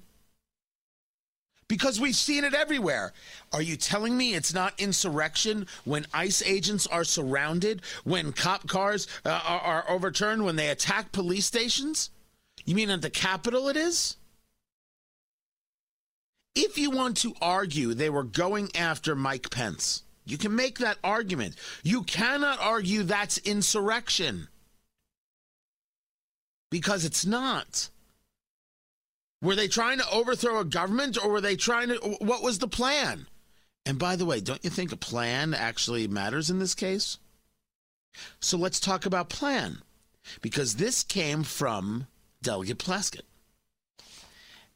because 1.69 2.00
we've 2.00 2.16
seen 2.16 2.45
it 2.45 2.54
everywhere. 2.54 3.12
Are 3.52 3.62
you 3.62 3.76
telling 3.76 4.16
me 4.16 4.35
it's 4.35 4.52
not 4.52 4.78
insurrection 4.78 5.66
when 5.85 6.07
ICE 6.12 6.43
agents 6.43 6.87
are 6.87 7.04
surrounded, 7.04 7.83
when 8.04 8.33
cop 8.33 8.69
cars 8.69 9.07
uh, 9.25 9.40
are, 9.45 9.61
are 9.61 9.90
overturned, 9.90 10.45
when 10.45 10.57
they 10.57 10.69
attack 10.69 11.12
police 11.12 11.47
stations? 11.47 12.11
You 12.64 12.75
mean 12.75 12.90
at 12.90 13.02
the 13.02 13.11
Capitol 13.11 13.69
it 13.69 13.76
is? 13.76 14.16
If 16.55 16.79
you 16.79 16.91
want 16.91 17.17
to 17.19 17.35
argue 17.43 17.95
they 17.95 18.11
were 18.11 18.23
going 18.25 18.71
after 18.77 19.17
Mike 19.17 19.51
Pence, 19.51 20.05
you 20.25 20.39
can 20.39 20.55
make 20.55 20.79
that 20.79 20.99
argument. 21.03 21.57
You 21.83 22.03
cannot 22.03 22.61
argue 22.61 23.03
that's 23.03 23.39
insurrection 23.39 24.49
because 26.71 27.05
it's 27.05 27.27
not. 27.27 27.91
Were 29.43 29.57
they 29.57 29.69
trying 29.69 29.99
to 29.99 30.11
overthrow 30.11 30.61
a 30.61 30.65
government 30.65 31.19
or 31.23 31.31
were 31.31 31.41
they 31.41 31.57
trying 31.57 31.89
to? 31.89 31.97
What 32.21 32.43
was 32.43 32.59
the 32.59 32.69
plan? 32.69 33.27
And 33.85 33.99
by 33.99 34.17
the 34.17 34.25
way, 34.25 34.41
don't 34.41 34.65
you 34.65 34.71
think 34.71 34.93
a 34.93 34.97
plan 34.97 35.53
actually 35.53 36.09
matters 36.09 36.49
in 36.51 36.59
this 36.59 36.75
case? 36.75 37.19
So 38.41 38.57
let's 38.57 38.81
talk 38.81 39.05
about 39.05 39.29
plan 39.29 39.83
because 40.41 40.77
this 40.77 41.03
came 41.03 41.43
from 41.43 42.07
Delegate 42.43 42.79
Plaskett. 42.79 43.23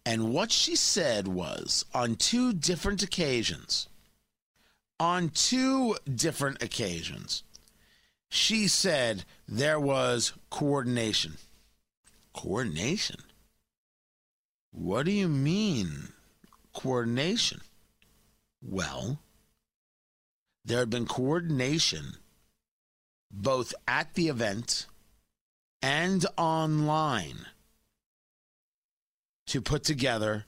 And 0.09 0.33
what 0.33 0.51
she 0.51 0.75
said 0.75 1.29
was 1.29 1.85
on 1.93 2.17
two 2.17 2.55
different 2.55 3.03
occasions, 3.03 3.89
on 4.99 5.29
two 5.29 5.99
different 6.11 6.63
occasions, 6.63 7.43
she 8.31 8.69
said 8.69 9.27
there 9.47 9.79
was 9.79 10.33
coordination. 10.49 11.37
Coordination? 12.33 13.21
What 14.71 15.05
do 15.05 15.13
you 15.13 15.29
mean, 15.29 16.15
coordination? 16.73 17.61
Well, 18.63 19.19
there 20.65 20.79
had 20.79 20.89
been 20.89 21.05
coordination 21.05 22.15
both 23.31 23.75
at 23.87 24.15
the 24.15 24.29
event 24.29 24.87
and 25.83 26.25
online 26.39 27.45
to 29.49 29.61
put 29.61 29.85
together 29.85 30.45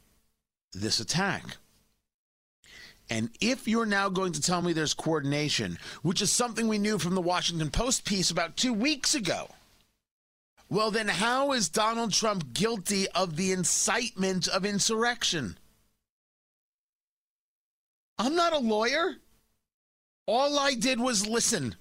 this 0.73 1.01
attack. 1.01 1.57
And 3.09 3.31
if 3.41 3.67
you're 3.67 3.87
now 3.87 4.09
going 4.09 4.33
to 4.33 4.41
tell 4.41 4.63
me 4.63 4.73
there's 4.73 4.95
coordination, 4.95 5.79
which 6.03 6.23
is 6.23 6.31
something 6.31 6.69
we 6.69 6.79
knew 6.79 6.99
from 6.99 7.17
the 7.17 7.21
Washington 7.21 7.71
Post 7.71 8.05
piece 8.05 8.31
about 8.31 8.57
two 8.57 8.73
weeks 8.73 9.17
ago, 9.17 9.51
well, 10.69 10.93
then 10.93 11.09
how 11.09 11.51
is 11.53 11.69
Donald 11.69 12.13
Trump 12.13 12.55
guilty 12.55 13.09
of 13.09 13.35
the 13.35 13.51
incitement 13.51 14.47
of 14.47 14.65
insurrection? 14.65 15.59
I'm 18.19 18.37
not 18.37 18.53
a 18.53 18.59
lawyer. 18.59 19.17
All 20.27 20.59
I 20.61 20.75
did 20.75 21.01
was 21.01 21.27
listen. 21.27 21.75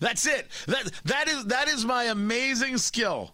That's 0.00 0.26
it. 0.26 0.48
That 0.66 0.90
that 1.04 1.28
is 1.28 1.44
that 1.46 1.68
is 1.68 1.86
my 1.86 2.04
amazing 2.04 2.76
skill. 2.76 3.32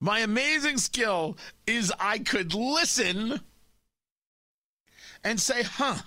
My 0.00 0.20
amazing 0.20 0.78
skill 0.78 1.36
is 1.66 1.92
I 2.00 2.18
could 2.18 2.54
listen 2.54 3.40
and 5.22 5.38
say, 5.38 5.62
huh, 5.62 5.98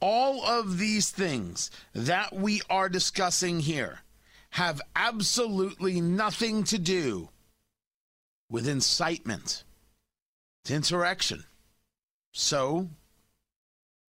all 0.00 0.42
of 0.44 0.78
these 0.78 1.10
things 1.10 1.70
that 1.92 2.32
we 2.32 2.62
are 2.70 2.88
discussing 2.88 3.60
here 3.60 4.00
have 4.50 4.80
absolutely 4.96 6.00
nothing 6.00 6.64
to 6.64 6.78
do 6.78 7.28
with 8.48 8.68
incitement 8.68 9.64
to 10.64 10.74
insurrection. 10.74 11.44
So, 12.32 12.88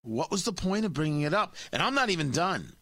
what 0.04 0.32
was 0.32 0.46
the 0.46 0.54
point 0.54 0.86
of 0.86 0.94
bringing 0.94 1.22
it 1.22 1.34
up? 1.34 1.56
And 1.72 1.82
I'm 1.82 1.96
not 1.96 2.10
even 2.10 2.32
done. 2.32 2.74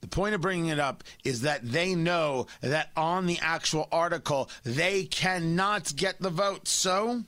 The 0.00 0.08
point 0.08 0.34
of 0.34 0.40
bringing 0.40 0.68
it 0.68 0.78
up 0.78 1.02
is 1.24 1.40
that 1.42 1.60
they 1.62 1.94
know 1.94 2.46
that 2.60 2.90
on 2.96 3.26
the 3.26 3.38
actual 3.40 3.88
article, 3.90 4.48
they 4.62 5.04
cannot 5.04 5.94
get 5.96 6.20
the 6.20 6.30
vote. 6.30 6.68
So 6.68 7.24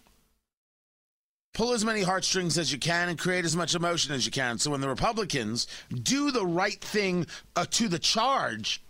pull 1.52 1.72
as 1.72 1.84
many 1.84 2.02
heartstrings 2.02 2.58
as 2.58 2.72
you 2.72 2.78
can 2.78 3.08
and 3.08 3.18
create 3.18 3.44
as 3.44 3.56
much 3.56 3.74
emotion 3.74 4.14
as 4.14 4.24
you 4.24 4.32
can. 4.32 4.58
So 4.58 4.70
when 4.70 4.80
the 4.80 4.88
Republicans 4.88 5.66
do 5.90 6.30
the 6.30 6.46
right 6.46 6.80
thing 6.80 7.26
uh, 7.56 7.66
to 7.72 7.88
the 7.88 7.98
charge, 7.98 8.82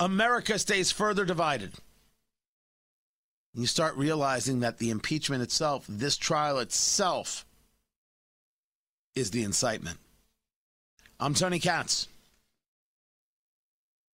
America 0.00 0.58
stays 0.58 0.90
further 0.90 1.24
divided. 1.24 1.72
You 3.54 3.66
start 3.66 3.96
realizing 3.96 4.60
that 4.60 4.78
the 4.78 4.90
impeachment 4.90 5.42
itself, 5.42 5.86
this 5.88 6.16
trial 6.16 6.58
itself, 6.58 7.46
is 9.14 9.30
the 9.30 9.44
incitement. 9.44 9.98
I'm 11.18 11.32
Tony 11.32 11.58
Katz. 11.58 12.08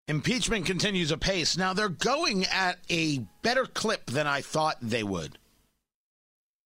Impeachment 0.09 0.67
continues 0.67 1.13
apace. 1.13 1.57
Now 1.57 1.73
they're 1.75 1.89
going 1.89 2.45
at 2.47 2.79
a 2.91 3.21
better 3.43 3.67
clip 3.67 4.07
than 4.07 4.27
I 4.27 4.41
thought 4.41 4.77
they 4.83 5.05
would. 5.05 5.39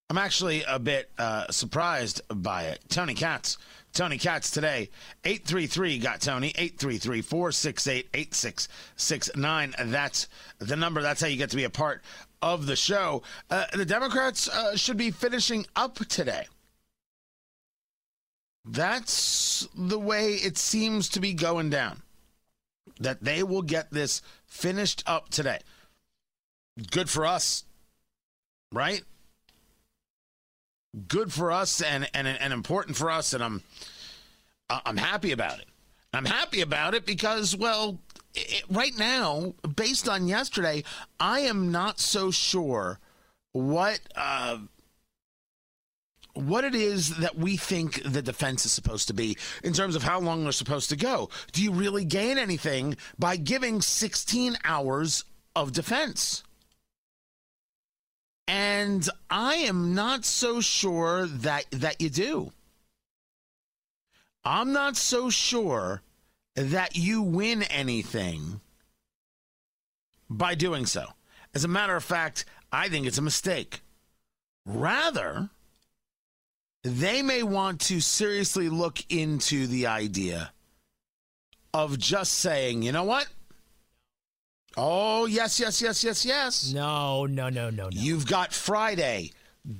I'm 0.08 0.18
actually 0.18 0.62
a 0.62 0.78
bit 0.78 1.10
uh, 1.18 1.50
surprised 1.50 2.22
by 2.28 2.64
it. 2.64 2.80
Tony 2.88 3.14
Katz. 3.14 3.58
Tony 3.92 4.18
Katz 4.18 4.50
today. 4.50 4.88
833 5.24 5.98
got 5.98 6.20
Tony. 6.20 6.48
833 6.56 7.22
468 7.22 8.08
8669. 8.14 9.74
That's 9.86 10.28
the 10.58 10.76
number. 10.76 11.02
That's 11.02 11.20
how 11.20 11.26
you 11.26 11.36
get 11.36 11.50
to 11.50 11.56
be 11.56 11.64
a 11.64 11.70
part 11.70 12.02
of 12.40 12.66
the 12.66 12.76
show. 12.76 13.22
Uh, 13.50 13.64
the 13.72 13.84
Democrats 13.84 14.48
uh, 14.48 14.76
should 14.76 14.96
be 14.96 15.10
finishing 15.10 15.66
up 15.74 15.96
today. 16.08 16.46
That's 18.64 19.68
the 19.74 19.98
way 19.98 20.34
it 20.34 20.56
seems 20.56 21.08
to 21.10 21.20
be 21.20 21.34
going 21.34 21.70
down 21.70 22.02
that 23.00 23.22
they 23.22 23.42
will 23.42 23.62
get 23.62 23.90
this 23.90 24.22
finished 24.46 25.02
up 25.06 25.28
today. 25.28 25.58
Good 26.90 27.08
for 27.08 27.24
us, 27.24 27.64
right? 28.72 29.02
Good 31.08 31.32
for 31.32 31.52
us 31.52 31.80
and 31.82 32.08
and 32.14 32.26
and 32.26 32.52
important 32.52 32.96
for 32.96 33.10
us, 33.10 33.32
and 33.32 33.42
I'm 33.42 33.62
I'm 34.68 34.96
happy 34.96 35.32
about 35.32 35.58
it. 35.58 35.66
I'm 36.12 36.24
happy 36.24 36.62
about 36.62 36.94
it 36.94 37.04
because, 37.04 37.54
well, 37.54 37.98
it, 38.34 38.64
right 38.70 38.96
now, 38.96 39.54
based 39.74 40.08
on 40.08 40.28
yesterday, 40.28 40.82
I 41.20 41.40
am 41.40 41.70
not 41.70 42.00
so 42.00 42.30
sure 42.30 42.98
what. 43.52 44.00
Uh, 44.14 44.58
what 46.36 46.64
it 46.64 46.74
is 46.74 47.16
that 47.16 47.36
we 47.36 47.56
think 47.56 48.02
the 48.02 48.22
defense 48.22 48.66
is 48.66 48.72
supposed 48.72 49.08
to 49.08 49.14
be 49.14 49.36
in 49.64 49.72
terms 49.72 49.96
of 49.96 50.02
how 50.02 50.20
long 50.20 50.42
they're 50.42 50.52
supposed 50.52 50.90
to 50.90 50.96
go. 50.96 51.30
Do 51.52 51.62
you 51.62 51.72
really 51.72 52.04
gain 52.04 52.38
anything 52.38 52.96
by 53.18 53.36
giving 53.36 53.80
16 53.80 54.56
hours 54.64 55.24
of 55.54 55.72
defense? 55.72 56.42
And 58.48 59.08
I 59.28 59.56
am 59.56 59.94
not 59.94 60.24
so 60.24 60.60
sure 60.60 61.26
that 61.26 61.66
that 61.72 62.00
you 62.00 62.10
do. 62.10 62.52
I'm 64.44 64.72
not 64.72 64.96
so 64.96 65.30
sure 65.30 66.02
that 66.54 66.96
you 66.96 67.22
win 67.22 67.64
anything 67.64 68.60
by 70.30 70.54
doing 70.54 70.86
so. 70.86 71.06
As 71.54 71.64
a 71.64 71.68
matter 71.68 71.96
of 71.96 72.04
fact, 72.04 72.44
I 72.70 72.88
think 72.88 73.06
it's 73.06 73.18
a 73.18 73.22
mistake. 73.22 73.80
Rather, 74.64 75.50
they 76.86 77.20
may 77.20 77.42
want 77.42 77.80
to 77.82 78.00
seriously 78.00 78.68
look 78.68 78.98
into 79.10 79.66
the 79.66 79.86
idea 79.86 80.52
of 81.74 81.98
just 81.98 82.34
saying, 82.34 82.82
you 82.82 82.92
know 82.92 83.04
what? 83.04 83.26
Oh, 84.76 85.26
yes, 85.26 85.58
yes, 85.58 85.82
yes, 85.82 86.04
yes, 86.04 86.24
yes. 86.24 86.72
No, 86.72 87.26
no, 87.26 87.48
no, 87.48 87.70
no, 87.70 87.84
no. 87.84 87.88
You've 87.90 88.26
got 88.26 88.52
Friday. 88.52 89.32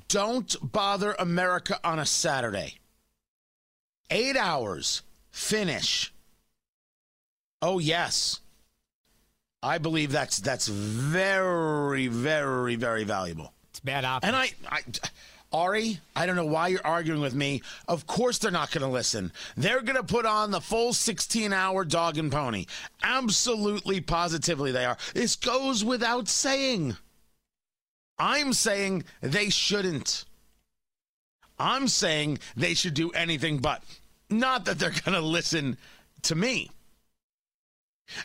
Don't 0.09 0.57
bother 0.73 1.15
America 1.19 1.79
on 1.85 1.99
a 1.99 2.07
Saturday. 2.07 2.79
Eight 4.11 4.37
hours. 4.37 5.03
Finish. 5.31 6.13
Oh, 7.63 7.79
yes. 7.79 8.41
I 9.63 9.79
believe 9.79 10.13
that's 10.13 10.39
that's 10.39 10.69
very, 10.69 12.07
very, 12.09 12.77
very 12.77 13.05
valuable. 13.05 13.53
It's 13.71 13.81
bad 13.81 14.05
optics. 14.05 14.29
And 14.29 14.37
I, 14.37 14.51
I 14.69 14.81
Ari, 15.53 16.01
I 16.15 16.27
don't 16.27 16.37
know 16.37 16.45
why 16.45 16.69
you're 16.69 16.85
arguing 16.85 17.21
with 17.21 17.35
me. 17.35 17.63
Of 17.89 18.07
course 18.07 18.39
they're 18.39 18.51
not 18.51 18.71
going 18.71 18.83
to 18.83 18.93
listen. 18.93 19.33
They're 19.57 19.83
going 19.83 19.97
to 19.97 20.03
put 20.03 20.27
on 20.27 20.51
the 20.51 20.61
full 20.61 20.93
16 20.93 21.53
hour 21.53 21.85
dog 21.85 22.19
and 22.19 22.31
pony. 22.31 22.67
Absolutely, 23.03 24.01
positively, 24.01 24.73
they 24.73 24.85
are. 24.85 24.97
This 25.15 25.37
goes 25.37 25.85
without 25.85 26.29
saying. 26.29 26.97
I'm 28.19 28.53
saying 28.53 29.05
they 29.21 29.51
shouldn't. 29.51 30.25
I'm 31.59 31.89
saying 31.89 32.39
they 32.57 32.75
should 32.75 32.95
do 32.95 33.11
anything 33.11 33.59
but. 33.59 33.83
Not 34.29 34.65
that 34.65 34.79
they're 34.79 34.91
going 34.91 35.15
to 35.15 35.21
listen 35.21 35.79
to 36.23 36.35
me. 36.35 36.71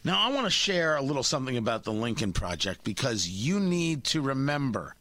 Now, 0.04 0.20
I 0.20 0.32
want 0.32 0.46
to 0.46 0.52
share 0.52 0.96
a 0.96 1.02
little 1.02 1.24
something 1.24 1.58
about 1.58 1.84
the 1.84 1.94
Lincoln 1.94 2.34
Project 2.34 2.84
because 2.84 3.28
you 3.28 3.60
need 3.60 4.04
to 4.06 4.22
remember 4.22 4.96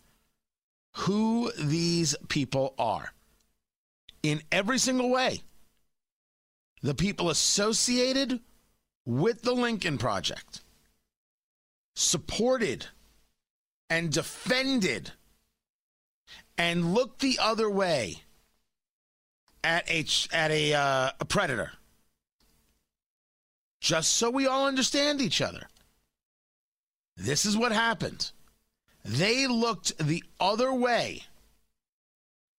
who 0.92 1.52
these 1.58 2.14
people 2.28 2.74
are 2.78 3.12
in 4.22 4.42
every 4.50 4.78
single 4.78 5.10
way. 5.10 5.42
The 6.82 6.94
people 6.94 7.30
associated 7.30 8.40
with 9.04 9.42
the 9.42 9.52
Lincoln 9.52 9.98
Project, 9.98 10.62
supported 11.94 12.86
and 13.88 14.10
defended 14.10 15.12
and 16.56 16.94
looked 16.94 17.20
the 17.20 17.38
other 17.40 17.68
way 17.68 18.22
at 19.62 19.90
a 19.90 20.06
at 20.32 20.50
a, 20.50 20.74
uh, 20.74 21.10
a 21.20 21.24
predator, 21.24 21.72
just 23.80 24.14
so 24.14 24.30
we 24.30 24.46
all 24.46 24.66
understand 24.66 25.20
each 25.20 25.42
other. 25.42 25.68
This 27.16 27.44
is 27.44 27.56
what 27.56 27.72
happened. 27.72 28.30
They 29.04 29.46
looked 29.46 29.96
the 29.98 30.22
other 30.38 30.72
way 30.72 31.22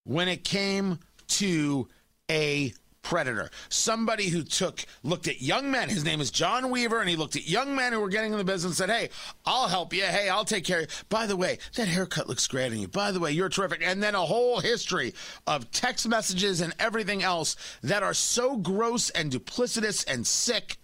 when 0.03 0.27
it 0.27 0.43
came 0.43 0.99
to 1.27 1.87
a 2.29 2.73
predator. 3.01 3.49
Somebody 3.69 4.29
who 4.29 4.43
took 4.43 4.85
looked 5.03 5.27
at 5.27 5.41
young 5.41 5.71
men. 5.71 5.89
His 5.89 6.03
name 6.03 6.21
is 6.21 6.31
John 6.31 6.69
Weaver, 6.69 6.99
and 6.99 7.09
he 7.09 7.15
looked 7.15 7.35
at 7.35 7.47
young 7.47 7.75
men 7.75 7.93
who 7.93 7.99
were 7.99 8.09
getting 8.09 8.31
in 8.31 8.37
the 8.37 8.43
business 8.43 8.79
and 8.79 8.89
said, 8.89 8.95
Hey, 8.95 9.09
I'll 9.45 9.67
help 9.67 9.93
you. 9.93 10.03
Hey, 10.03 10.29
I'll 10.29 10.45
take 10.45 10.63
care 10.63 10.81
of 10.81 10.83
you. 10.83 10.87
By 11.09 11.25
the 11.27 11.35
way, 11.35 11.57
that 11.75 11.87
haircut 11.87 12.27
looks 12.27 12.47
great 12.47 12.71
on 12.71 12.79
you. 12.79 12.87
By 12.87 13.11
the 13.11 13.19
way, 13.19 13.31
you're 13.31 13.49
terrific. 13.49 13.81
And 13.83 14.01
then 14.01 14.15
a 14.15 14.25
whole 14.25 14.59
history 14.59 15.13
of 15.47 15.71
text 15.71 16.07
messages 16.07 16.61
and 16.61 16.73
everything 16.79 17.23
else 17.23 17.55
that 17.81 18.03
are 18.03 18.13
so 18.13 18.57
gross 18.57 19.09
and 19.09 19.31
duplicitous 19.31 20.05
and 20.07 20.25
sick 20.25 20.77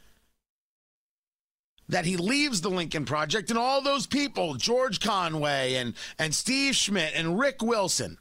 that 1.90 2.06
he 2.06 2.18
leaves 2.18 2.62
the 2.62 2.70
Lincoln 2.70 3.06
Project 3.06 3.50
and 3.50 3.58
all 3.58 3.82
those 3.82 4.08
people, 4.08 4.56
George 4.56 5.00
Conway 5.00 5.76
and, 5.76 5.94
and 6.20 6.34
Steve 6.34 6.76
Schmidt 6.76 7.14
and 7.16 7.40
Rick 7.40 7.62
Wilson. 7.62 8.18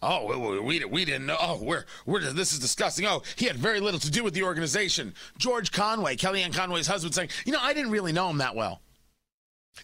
Oh, 0.00 0.60
we, 0.62 0.84
we, 0.84 1.04
didn't 1.04 1.26
know. 1.26 1.36
Oh, 1.40 1.58
we're, 1.60 1.84
we're, 2.06 2.20
this 2.20 2.52
is 2.52 2.60
disgusting. 2.60 3.04
Oh, 3.06 3.22
he 3.34 3.46
had 3.46 3.56
very 3.56 3.80
little 3.80 3.98
to 3.98 4.10
do 4.10 4.22
with 4.22 4.32
the 4.32 4.44
organization. 4.44 5.12
George 5.38 5.72
Conway, 5.72 6.14
Kellyanne 6.14 6.54
Conway's 6.54 6.86
husband, 6.86 7.14
saying, 7.14 7.30
you 7.44 7.52
know, 7.52 7.58
I 7.60 7.72
didn't 7.72 7.90
really 7.90 8.12
know 8.12 8.30
him 8.30 8.38
that 8.38 8.54
well. 8.54 8.80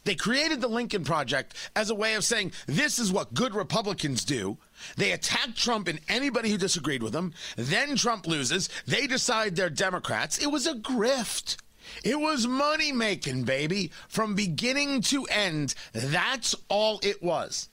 They 0.05 0.15
created 0.15 0.61
the 0.61 0.69
Lincoln 0.69 1.05
Project 1.05 1.55
as 1.77 1.91
a 1.91 1.95
way 1.95 2.15
of 2.15 2.25
saying 2.25 2.53
this 2.67 2.99
is 2.99 3.13
what 3.13 3.35
good 3.35 3.55
Republicans 3.55 4.25
do. 4.25 4.59
They 4.97 5.13
attack 5.13 5.55
Trump 5.55 5.87
and 5.87 6.01
anybody 6.09 6.51
who 6.51 6.59
disagreed 6.59 7.03
with 7.03 7.15
him. 7.15 7.33
Then 7.57 7.97
Trump 7.97 8.27
loses. 8.27 8.69
They 8.87 9.07
decide 9.07 9.55
they're 9.55 9.71
Democrats. 9.71 10.39
It 10.39 10.51
was 10.51 10.67
a 10.67 10.75
grift. 10.75 11.57
It 12.03 12.19
was 12.19 12.47
money 12.47 12.93
making, 12.93 13.45
baby, 13.45 13.91
from 14.09 14.35
beginning 14.35 15.03
to 15.03 15.25
end. 15.27 15.75
That's 15.93 16.55
all 16.69 17.01
it 17.03 17.23
was. 17.23 17.69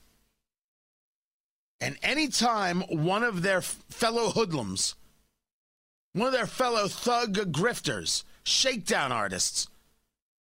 And 1.80 1.96
anytime 2.02 2.82
one 2.82 3.24
of 3.24 3.42
their 3.42 3.60
fellow 3.60 4.30
hoodlums, 4.30 4.94
one 6.12 6.28
of 6.28 6.32
their 6.32 6.46
fellow 6.46 6.86
thug 6.88 7.34
grifters, 7.52 8.22
shakedown 8.44 9.10
artists, 9.10 9.68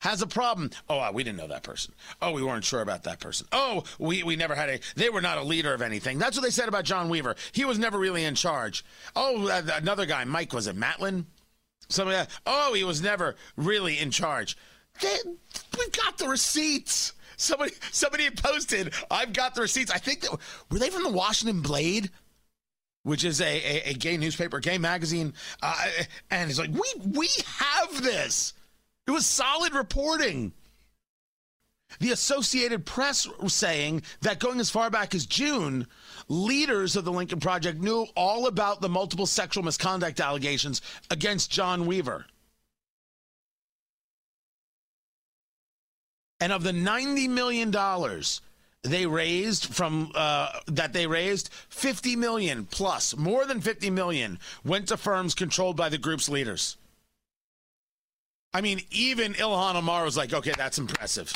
has 0.04 0.20
a 0.20 0.26
problem. 0.26 0.70
Oh, 0.88 1.00
uh, 1.00 1.10
we 1.12 1.24
didn't 1.24 1.38
know 1.38 1.46
that 1.46 1.62
person. 1.62 1.94
Oh, 2.20 2.32
we 2.32 2.42
weren't 2.42 2.64
sure 2.64 2.82
about 2.82 3.04
that 3.04 3.20
person. 3.20 3.46
Oh, 3.52 3.84
we, 3.98 4.22
we 4.22 4.36
never 4.36 4.54
had 4.54 4.68
a, 4.68 4.80
they 4.96 5.08
were 5.08 5.22
not 5.22 5.38
a 5.38 5.42
leader 5.42 5.72
of 5.72 5.80
anything. 5.80 6.18
That's 6.18 6.36
what 6.36 6.42
they 6.42 6.50
said 6.50 6.68
about 6.68 6.84
John 6.84 7.08
Weaver. 7.08 7.36
He 7.52 7.64
was 7.64 7.78
never 7.78 7.98
really 7.98 8.24
in 8.24 8.34
charge. 8.34 8.84
Oh, 9.16 9.48
uh, 9.48 9.62
another 9.74 10.04
guy, 10.04 10.22
Mike, 10.24 10.52
was 10.52 10.66
it 10.66 10.76
Matlin? 10.76 11.24
Somebody, 11.88 12.16
that. 12.16 12.30
oh, 12.46 12.74
he 12.74 12.84
was 12.84 13.02
never 13.02 13.36
really 13.56 13.98
in 13.98 14.10
charge. 14.10 14.56
They, 15.00 15.16
we 15.78 15.88
got 15.90 16.18
the 16.18 16.28
receipts. 16.28 17.12
Somebody, 17.36 17.72
somebody 17.90 18.30
posted. 18.30 18.92
I've 19.10 19.32
got 19.32 19.54
the 19.54 19.62
receipts. 19.62 19.90
I 19.90 19.98
think 19.98 20.20
that 20.20 20.38
were 20.70 20.78
they 20.78 20.90
from 20.90 21.02
the 21.02 21.10
Washington 21.10 21.62
Blade, 21.62 22.10
which 23.02 23.24
is 23.24 23.40
a, 23.40 23.44
a, 23.44 23.90
a 23.90 23.94
gay 23.94 24.16
newspaper, 24.16 24.60
gay 24.60 24.78
magazine, 24.78 25.34
uh, 25.62 25.86
and 26.30 26.48
it's 26.48 26.58
like 26.58 26.70
we 26.70 26.88
we 27.04 27.28
have 27.46 28.02
this. 28.02 28.54
It 29.06 29.10
was 29.10 29.26
solid 29.26 29.74
reporting. 29.74 30.52
The 32.00 32.12
Associated 32.12 32.84
Press 32.84 33.28
saying 33.46 34.02
that 34.22 34.40
going 34.40 34.60
as 34.60 34.70
far 34.70 34.90
back 34.90 35.14
as 35.14 35.26
June, 35.26 35.86
leaders 36.28 36.96
of 36.96 37.04
the 37.04 37.12
Lincoln 37.12 37.40
Project 37.40 37.80
knew 37.80 38.06
all 38.16 38.46
about 38.46 38.80
the 38.80 38.88
multiple 38.88 39.26
sexual 39.26 39.62
misconduct 39.62 40.20
allegations 40.20 40.82
against 41.10 41.50
John 41.50 41.86
Weaver. 41.86 42.26
And 46.40 46.52
of 46.52 46.62
the 46.62 46.72
$90 46.72 47.28
million 47.28 47.72
they 48.82 49.06
raised 49.06 49.74
from 49.74 50.12
uh, 50.14 50.60
that 50.66 50.92
they 50.92 51.06
raised 51.06 51.48
50 51.70 52.16
million 52.16 52.66
plus 52.66 53.16
more 53.16 53.46
than 53.46 53.60
50 53.60 53.90
million 53.90 54.38
went 54.62 54.88
to 54.88 54.98
firms 54.98 55.34
controlled 55.34 55.76
by 55.76 55.88
the 55.88 55.96
group's 55.96 56.28
leaders 56.28 56.76
i 58.52 58.60
mean 58.60 58.82
even 58.90 59.32
ilhan 59.34 59.74
omar 59.74 60.04
was 60.04 60.18
like 60.18 60.34
okay 60.34 60.52
that's 60.58 60.76
impressive 60.78 61.32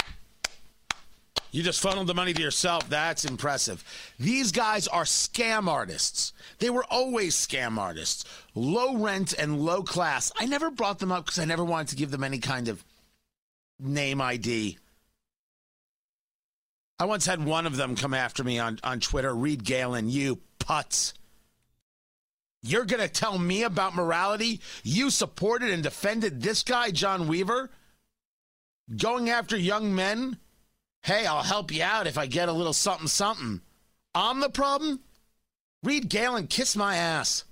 you 1.50 1.62
just 1.62 1.80
funneled 1.80 2.06
the 2.06 2.14
money 2.14 2.32
to 2.32 2.42
yourself. 2.42 2.88
That's 2.88 3.24
impressive. 3.24 3.82
These 4.18 4.52
guys 4.52 4.86
are 4.88 5.04
scam 5.04 5.68
artists. 5.68 6.32
They 6.58 6.70
were 6.70 6.84
always 6.90 7.34
scam 7.34 7.78
artists. 7.78 8.24
Low 8.54 8.96
rent 8.96 9.32
and 9.38 9.60
low 9.60 9.82
class. 9.82 10.32
I 10.38 10.46
never 10.46 10.70
brought 10.70 10.98
them 10.98 11.12
up 11.12 11.24
because 11.24 11.38
I 11.38 11.44
never 11.44 11.64
wanted 11.64 11.88
to 11.88 11.96
give 11.96 12.10
them 12.10 12.24
any 12.24 12.38
kind 12.38 12.68
of 12.68 12.84
name 13.80 14.20
ID. 14.20 14.78
I 17.00 17.04
once 17.04 17.26
had 17.26 17.44
one 17.44 17.66
of 17.66 17.76
them 17.76 17.94
come 17.94 18.12
after 18.12 18.42
me 18.42 18.58
on, 18.58 18.80
on 18.82 18.98
Twitter, 18.98 19.32
Reed 19.34 19.64
Galen, 19.64 20.10
you 20.10 20.40
putz. 20.58 21.12
You're 22.62 22.84
going 22.84 23.02
to 23.02 23.08
tell 23.08 23.38
me 23.38 23.62
about 23.62 23.94
morality? 23.94 24.60
You 24.82 25.10
supported 25.10 25.70
and 25.70 25.82
defended 25.82 26.42
this 26.42 26.64
guy, 26.64 26.90
John 26.90 27.28
Weaver, 27.28 27.70
going 28.96 29.30
after 29.30 29.56
young 29.56 29.94
men? 29.94 30.38
Hey, 31.08 31.24
I'll 31.24 31.42
help 31.42 31.72
you 31.72 31.82
out 31.82 32.06
if 32.06 32.18
I 32.18 32.26
get 32.26 32.50
a 32.50 32.52
little 32.52 32.74
something 32.74 33.08
something. 33.08 33.62
I'm 34.14 34.40
the 34.40 34.50
problem? 34.50 35.00
Reed 35.82 36.10
Galen, 36.10 36.48
kiss 36.48 36.76
my 36.76 36.96
ass. 36.96 37.44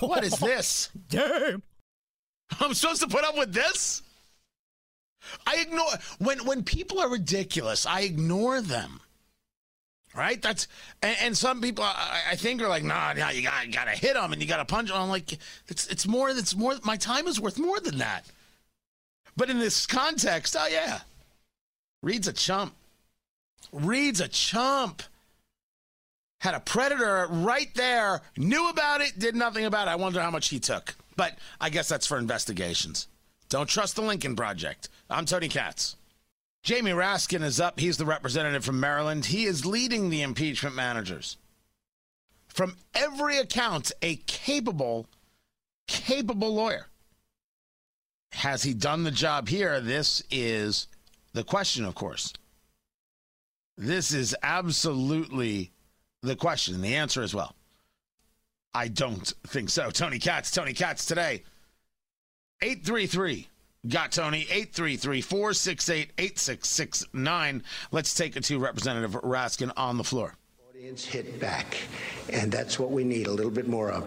What 0.00 0.24
is 0.24 0.36
this? 0.40 0.90
Damn. 1.08 1.62
I'm 2.58 2.74
supposed 2.74 3.02
to 3.02 3.06
put 3.06 3.22
up 3.22 3.38
with 3.38 3.52
this? 3.52 4.02
I 5.46 5.58
ignore 5.58 5.86
when 6.18 6.44
when 6.46 6.64
people 6.64 6.98
are 6.98 7.08
ridiculous. 7.08 7.86
I 7.86 8.00
ignore 8.00 8.60
them. 8.60 9.00
Right? 10.12 10.42
That's 10.42 10.66
and, 11.00 11.16
and 11.20 11.38
some 11.38 11.60
people 11.60 11.84
I, 11.84 12.22
I, 12.30 12.34
think 12.34 12.60
are 12.60 12.68
like, 12.68 12.82
nah, 12.82 13.12
nah, 13.12 13.30
you 13.30 13.42
got 13.42 13.70
got 13.70 13.84
to 13.84 13.92
hit 13.92 14.14
them 14.14 14.32
and 14.32 14.42
you 14.42 14.48
got 14.48 14.56
to 14.56 14.64
punch 14.64 14.88
them. 14.88 15.00
I'm 15.00 15.10
like, 15.10 15.38
it's 15.68 15.86
it's 15.86 16.08
more. 16.08 16.28
It's 16.30 16.56
more. 16.56 16.74
My 16.82 16.96
time 16.96 17.28
is 17.28 17.40
worth 17.40 17.56
more 17.56 17.78
than 17.78 17.98
that. 17.98 18.24
But 19.36 19.48
in 19.48 19.60
this 19.60 19.86
context, 19.86 20.56
oh 20.58 20.66
yeah, 20.66 21.02
Reed's 22.02 22.26
a 22.26 22.32
chump. 22.32 22.74
Reed's 23.72 24.20
a 24.20 24.28
chump. 24.28 25.02
Had 26.40 26.54
a 26.54 26.60
predator 26.60 27.26
right 27.30 27.74
there, 27.74 28.20
knew 28.36 28.68
about 28.68 29.00
it, 29.00 29.18
did 29.18 29.34
nothing 29.34 29.64
about 29.64 29.88
it. 29.88 29.90
I 29.90 29.96
wonder 29.96 30.20
how 30.20 30.30
much 30.30 30.48
he 30.48 30.60
took. 30.60 30.94
But 31.16 31.38
I 31.60 31.70
guess 31.70 31.88
that's 31.88 32.06
for 32.06 32.18
investigations. 32.18 33.08
Don't 33.48 33.68
trust 33.68 33.96
the 33.96 34.02
Lincoln 34.02 34.36
Project. 34.36 34.88
I'm 35.08 35.24
Tony 35.24 35.48
Katz. 35.48 35.96
Jamie 36.62 36.90
Raskin 36.90 37.42
is 37.42 37.60
up. 37.60 37.78
He's 37.78 37.96
the 37.96 38.04
representative 38.04 38.64
from 38.64 38.80
Maryland. 38.80 39.26
He 39.26 39.44
is 39.44 39.64
leading 39.64 40.10
the 40.10 40.22
impeachment 40.22 40.74
managers. 40.74 41.36
From 42.48 42.76
every 42.94 43.38
account, 43.38 43.92
a 44.02 44.16
capable, 44.26 45.06
capable 45.86 46.54
lawyer. 46.54 46.86
Has 48.32 48.62
he 48.62 48.74
done 48.74 49.04
the 49.04 49.10
job 49.10 49.48
here? 49.48 49.80
This 49.80 50.22
is 50.30 50.88
the 51.32 51.44
question, 51.44 51.84
of 51.84 51.94
course. 51.94 52.32
This 53.76 54.12
is 54.12 54.34
absolutely 54.42 55.72
the 56.22 56.36
question. 56.36 56.80
The 56.80 56.94
answer 56.94 57.22
is 57.22 57.34
well. 57.34 57.54
I 58.74 58.88
don't 58.88 59.32
think 59.46 59.70
so. 59.70 59.90
Tony 59.90 60.18
Katz, 60.18 60.50
Tony 60.50 60.72
Katz 60.72 61.06
today. 61.06 61.44
833 62.62 63.48
got 63.88 64.12
Tony 64.12 64.42
833 64.50 65.20
468 65.20 66.12
8669. 66.18 67.62
Let's 67.90 68.14
take 68.14 68.36
it 68.36 68.44
to 68.44 68.58
Representative 68.58 69.12
Raskin 69.12 69.72
on 69.76 69.96
the 69.96 70.04
floor. 70.04 70.34
Audience 70.70 71.04
hit 71.04 71.40
back, 71.40 71.76
and 72.30 72.50
that's 72.50 72.78
what 72.78 72.90
we 72.90 73.04
need 73.04 73.26
a 73.26 73.32
little 73.32 73.50
bit 73.50 73.68
more 73.68 73.90
of. 73.90 74.04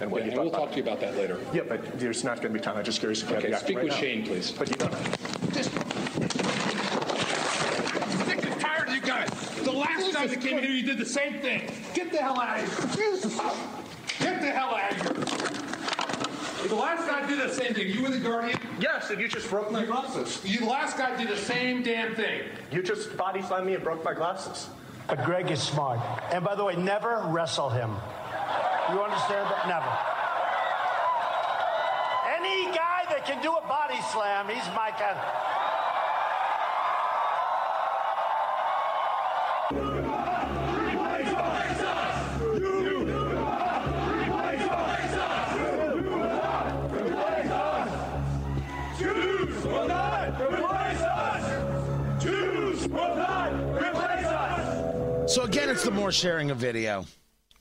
And, 0.00 0.10
what 0.10 0.26
yeah, 0.26 0.32
and 0.32 0.40
we'll 0.40 0.50
talk 0.50 0.70
to 0.72 0.76
you 0.76 0.82
about 0.82 1.00
that 1.00 1.16
later. 1.16 1.40
Yeah, 1.54 1.62
but 1.66 1.98
there's 1.98 2.22
not 2.22 2.42
going 2.42 2.52
to 2.52 2.58
be 2.58 2.60
time. 2.60 2.76
I'm 2.76 2.84
just 2.84 3.00
curious 3.00 3.22
if 3.22 3.30
you 3.30 3.36
okay, 3.36 3.50
have 3.50 3.60
speak 3.60 3.76
right 3.76 3.84
with 3.84 3.94
now. 3.94 3.98
Shane, 3.98 4.26
please. 4.26 4.50
But 4.50 4.68
you 4.68 4.76
don't. 4.76 4.92
Just 5.52 5.70
sick 8.26 8.44
and 8.44 8.60
tired 8.60 8.88
of 8.88 8.94
you 8.94 9.00
guys. 9.00 9.30
The 9.64 9.72
last 10.26 10.34
Jesus 10.34 10.40
time 10.40 10.40
that 10.40 10.48
came 10.48 10.58
here, 10.58 10.76
you 10.76 10.86
did 10.86 10.98
the 10.98 11.06
same 11.06 11.40
thing. 11.40 11.70
Get 11.94 12.12
the 12.12 12.18
hell 12.18 12.40
out 12.40 12.58
of 12.60 12.94
here. 12.94 13.10
Get 14.18 14.40
the 14.40 14.50
hell 14.50 14.74
out 14.74 14.92
of 14.92 14.98
here. 15.00 16.68
The 16.68 16.74
last 16.74 17.06
guy 17.08 17.26
did 17.26 17.38
the 17.38 17.54
same 17.54 17.74
thing. 17.74 17.88
You 17.88 18.02
were 18.02 18.10
the 18.10 18.18
guardian. 18.18 18.58
Yes, 18.80 19.10
and 19.10 19.20
you 19.20 19.28
just 19.28 19.48
broke 19.48 19.70
my 19.70 19.84
glasses. 19.84 20.40
You, 20.44 20.60
the 20.60 20.66
last 20.66 20.98
guy 20.98 21.16
did 21.16 21.28
the 21.28 21.36
same 21.36 21.82
damn 21.82 22.14
thing. 22.14 22.42
You 22.72 22.82
just 22.82 23.16
body 23.16 23.42
slammed 23.42 23.66
me 23.66 23.74
and 23.74 23.84
broke 23.84 24.04
my 24.04 24.14
glasses. 24.14 24.68
But 25.06 25.24
Greg 25.24 25.50
is 25.50 25.62
smart. 25.62 26.00
And 26.32 26.44
by 26.44 26.56
the 26.56 26.64
way, 26.64 26.74
never 26.74 27.22
wrestle 27.26 27.68
him. 27.68 27.90
You 28.90 29.00
understand 29.00 29.48
that? 29.50 29.68
Never. 29.68 29.86
Any 32.34 32.66
guy 32.74 33.04
that 33.10 33.24
can 33.24 33.40
do 33.42 33.52
a 33.52 33.62
body 33.68 34.00
slam, 34.12 34.48
he's 34.48 34.66
my 34.74 34.90
kind. 34.90 35.18
So 55.26 55.42
again, 55.42 55.68
it's 55.68 55.82
the 55.82 55.90
more 55.90 56.12
sharing 56.12 56.52
of 56.52 56.58
video. 56.58 57.04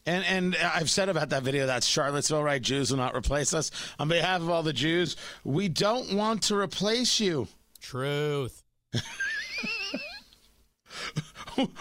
And 0.06 0.24
and 0.26 0.56
I've 0.56 0.90
said 0.90 1.10
about 1.10 1.30
that 1.30 1.42
video 1.42 1.66
that's 1.66 1.88
Charlottesville, 1.88 2.44
right? 2.44 2.62
Jews 2.62 2.92
will 2.92 3.00
not 3.00 3.16
replace 3.16 3.56
us. 3.56 3.72
On 3.98 4.08
behalf 4.08 4.42
of 4.42 4.52
all 4.52 4.62
the 4.62 4.72
Jews, 4.72 5.16
we 5.44 5.68
don't 5.68 6.14
want 6.14 6.44
to 6.44 6.56
replace 6.56 7.20
you. 7.20 7.48
Truth. 7.82 8.62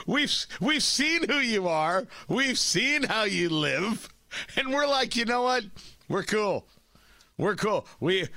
we've 0.07 0.35
we've 0.59 0.83
seen 0.83 1.29
who 1.29 1.37
you 1.37 1.68
are. 1.68 2.07
We've 2.29 2.59
seen 2.59 3.03
how 3.03 3.25
you 3.25 3.51
live, 3.51 4.09
and 4.57 4.73
we're 4.73 4.87
like, 4.87 5.16
you 5.16 5.27
know 5.27 5.42
what? 5.42 5.64
We're 6.09 6.23
cool. 6.23 6.66
We're 7.37 7.57
cool. 7.57 7.87
We 8.01 8.29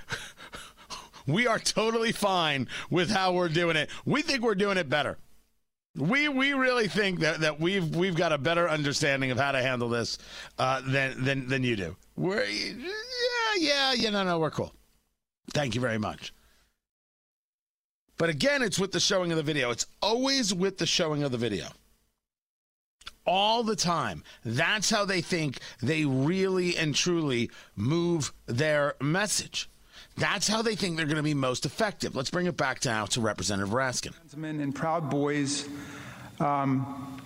we 1.25 1.47
are 1.47 1.59
totally 1.59 2.11
fine 2.11 2.67
with 2.89 3.09
how 3.09 3.31
we're 3.31 3.47
doing 3.47 3.77
it. 3.77 3.89
We 4.03 4.21
think 4.21 4.41
we're 4.41 4.55
doing 4.55 4.77
it 4.77 4.89
better. 4.89 5.17
We 5.97 6.29
we 6.29 6.53
really 6.53 6.87
think 6.87 7.19
that, 7.21 7.39
that 7.39 7.59
we've 7.59 7.95
we've 7.95 8.15
got 8.15 8.31
a 8.31 8.37
better 8.37 8.69
understanding 8.69 9.31
of 9.31 9.39
how 9.39 9.51
to 9.51 9.61
handle 9.61 9.89
this 9.89 10.19
uh, 10.59 10.81
than 10.85 11.23
than 11.23 11.47
than 11.47 11.63
you 11.63 11.75
do. 11.75 11.95
We're 12.15 12.43
yeah 12.45 13.55
yeah 13.57 13.93
yeah 13.93 14.09
no 14.11 14.23
no 14.23 14.39
we're 14.39 14.51
cool. 14.51 14.73
Thank 15.53 15.73
you 15.75 15.81
very 15.81 15.97
much. 15.97 16.33
But 18.17 18.29
again, 18.29 18.61
it's 18.61 18.79
with 18.79 18.91
the 18.91 18.99
showing 18.99 19.31
of 19.31 19.37
the 19.37 19.43
video. 19.43 19.71
It's 19.71 19.85
always 20.01 20.53
with 20.53 20.77
the 20.77 20.85
showing 20.85 21.23
of 21.23 21.31
the 21.31 21.37
video. 21.37 21.67
All 23.25 23.63
the 23.63 23.75
time. 23.75 24.23
That's 24.43 24.89
how 24.89 25.05
they 25.05 25.21
think 25.21 25.59
they 25.81 26.05
really 26.05 26.77
and 26.77 26.95
truly 26.95 27.51
move 27.75 28.33
their 28.45 28.95
message. 29.01 29.69
That's 30.17 30.47
how 30.47 30.63
they 30.63 30.75
think 30.75 30.97
they're 30.97 31.05
going 31.05 31.17
to 31.17 31.23
be 31.23 31.35
most 31.35 31.65
effective. 31.65 32.15
Let's 32.15 32.31
bring 32.31 32.47
it 32.47 32.57
back 32.57 32.83
now 32.83 33.05
to 33.07 33.21
Representative 33.21 33.69
Raskin. 33.69 34.13
And 34.33 34.73
Proud 34.73 35.11
Boys 35.11 35.69
um, 36.39 37.21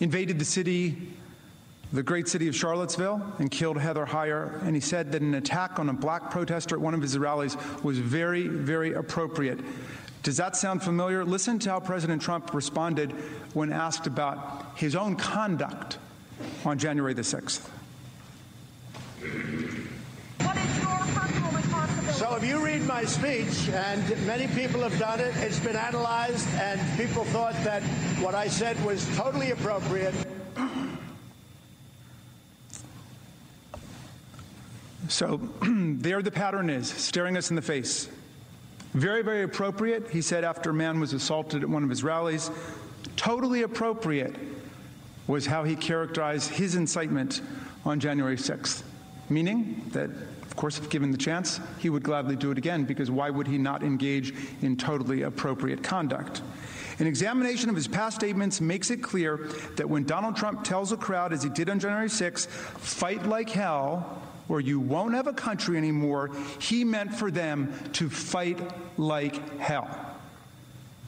invaded 0.00 0.38
the 0.38 0.44
city, 0.44 1.14
the 1.92 2.02
great 2.02 2.28
city 2.28 2.46
of 2.46 2.54
Charlottesville, 2.54 3.24
and 3.38 3.50
killed 3.50 3.78
Heather 3.78 4.04
Heyer. 4.04 4.62
And 4.62 4.74
he 4.74 4.80
said 4.80 5.10
that 5.12 5.22
an 5.22 5.34
attack 5.34 5.78
on 5.78 5.88
a 5.88 5.94
black 5.94 6.30
protester 6.30 6.74
at 6.74 6.82
one 6.82 6.92
of 6.92 7.00
his 7.00 7.16
rallies 7.16 7.56
was 7.82 7.98
very, 7.98 8.46
very 8.46 8.92
appropriate. 8.92 9.60
Does 10.22 10.36
that 10.36 10.54
sound 10.54 10.82
familiar? 10.82 11.24
Listen 11.24 11.58
to 11.60 11.70
how 11.70 11.80
President 11.80 12.20
Trump 12.20 12.52
responded 12.52 13.12
when 13.54 13.72
asked 13.72 14.06
about 14.06 14.76
his 14.76 14.94
own 14.94 15.16
conduct 15.16 15.98
on 16.66 16.78
January 16.78 17.14
the 17.14 17.22
6th. 17.22 17.70
So 22.24 22.36
if 22.36 22.44
you 22.46 22.64
read 22.64 22.86
my 22.86 23.04
speech, 23.04 23.68
and 23.68 24.26
many 24.26 24.46
people 24.46 24.80
have 24.80 24.98
done 24.98 25.20
it, 25.20 25.36
it's 25.36 25.60
been 25.60 25.76
analyzed, 25.76 26.48
and 26.54 26.80
people 26.96 27.22
thought 27.24 27.52
that 27.64 27.82
what 28.22 28.34
I 28.34 28.48
said 28.48 28.82
was 28.82 29.06
totally 29.14 29.50
appropriate. 29.50 30.14
So 35.08 35.36
there 35.62 36.22
the 36.22 36.30
pattern 36.30 36.70
is, 36.70 36.88
staring 36.88 37.36
us 37.36 37.50
in 37.50 37.56
the 37.56 37.62
face. 37.62 38.08
Very, 38.94 39.20
very 39.22 39.42
appropriate, 39.42 40.08
he 40.08 40.22
said 40.22 40.44
after 40.44 40.70
a 40.70 40.74
man 40.74 41.00
was 41.00 41.12
assaulted 41.12 41.62
at 41.62 41.68
one 41.68 41.84
of 41.84 41.90
his 41.90 42.02
rallies. 42.02 42.50
Totally 43.16 43.64
appropriate 43.64 44.34
was 45.26 45.44
how 45.44 45.62
he 45.62 45.76
characterized 45.76 46.52
his 46.52 46.74
incitement 46.74 47.42
on 47.84 48.00
January 48.00 48.38
6th, 48.38 48.82
meaning 49.28 49.84
that 49.92 50.08
of 50.54 50.58
course, 50.58 50.78
if 50.78 50.88
given 50.88 51.10
the 51.10 51.18
chance, 51.18 51.58
he 51.80 51.90
would 51.90 52.04
gladly 52.04 52.36
do 52.36 52.52
it 52.52 52.58
again 52.58 52.84
because 52.84 53.10
why 53.10 53.28
would 53.28 53.48
he 53.48 53.58
not 53.58 53.82
engage 53.82 54.32
in 54.62 54.76
totally 54.76 55.22
appropriate 55.22 55.82
conduct? 55.82 56.42
An 57.00 57.08
examination 57.08 57.70
of 57.70 57.74
his 57.74 57.88
past 57.88 58.14
statements 58.14 58.60
makes 58.60 58.92
it 58.92 59.02
clear 59.02 59.48
that 59.74 59.90
when 59.90 60.04
Donald 60.04 60.36
Trump 60.36 60.62
tells 60.62 60.92
a 60.92 60.96
crowd, 60.96 61.32
as 61.32 61.42
he 61.42 61.48
did 61.48 61.68
on 61.68 61.80
January 61.80 62.08
6, 62.08 62.46
fight 62.46 63.26
like 63.26 63.50
hell, 63.50 64.22
or 64.48 64.60
you 64.60 64.78
won't 64.78 65.14
have 65.14 65.26
a 65.26 65.32
country 65.32 65.76
anymore, 65.76 66.30
he 66.60 66.84
meant 66.84 67.12
for 67.12 67.32
them 67.32 67.74
to 67.94 68.08
fight 68.08 68.60
like 68.96 69.58
hell. 69.58 69.90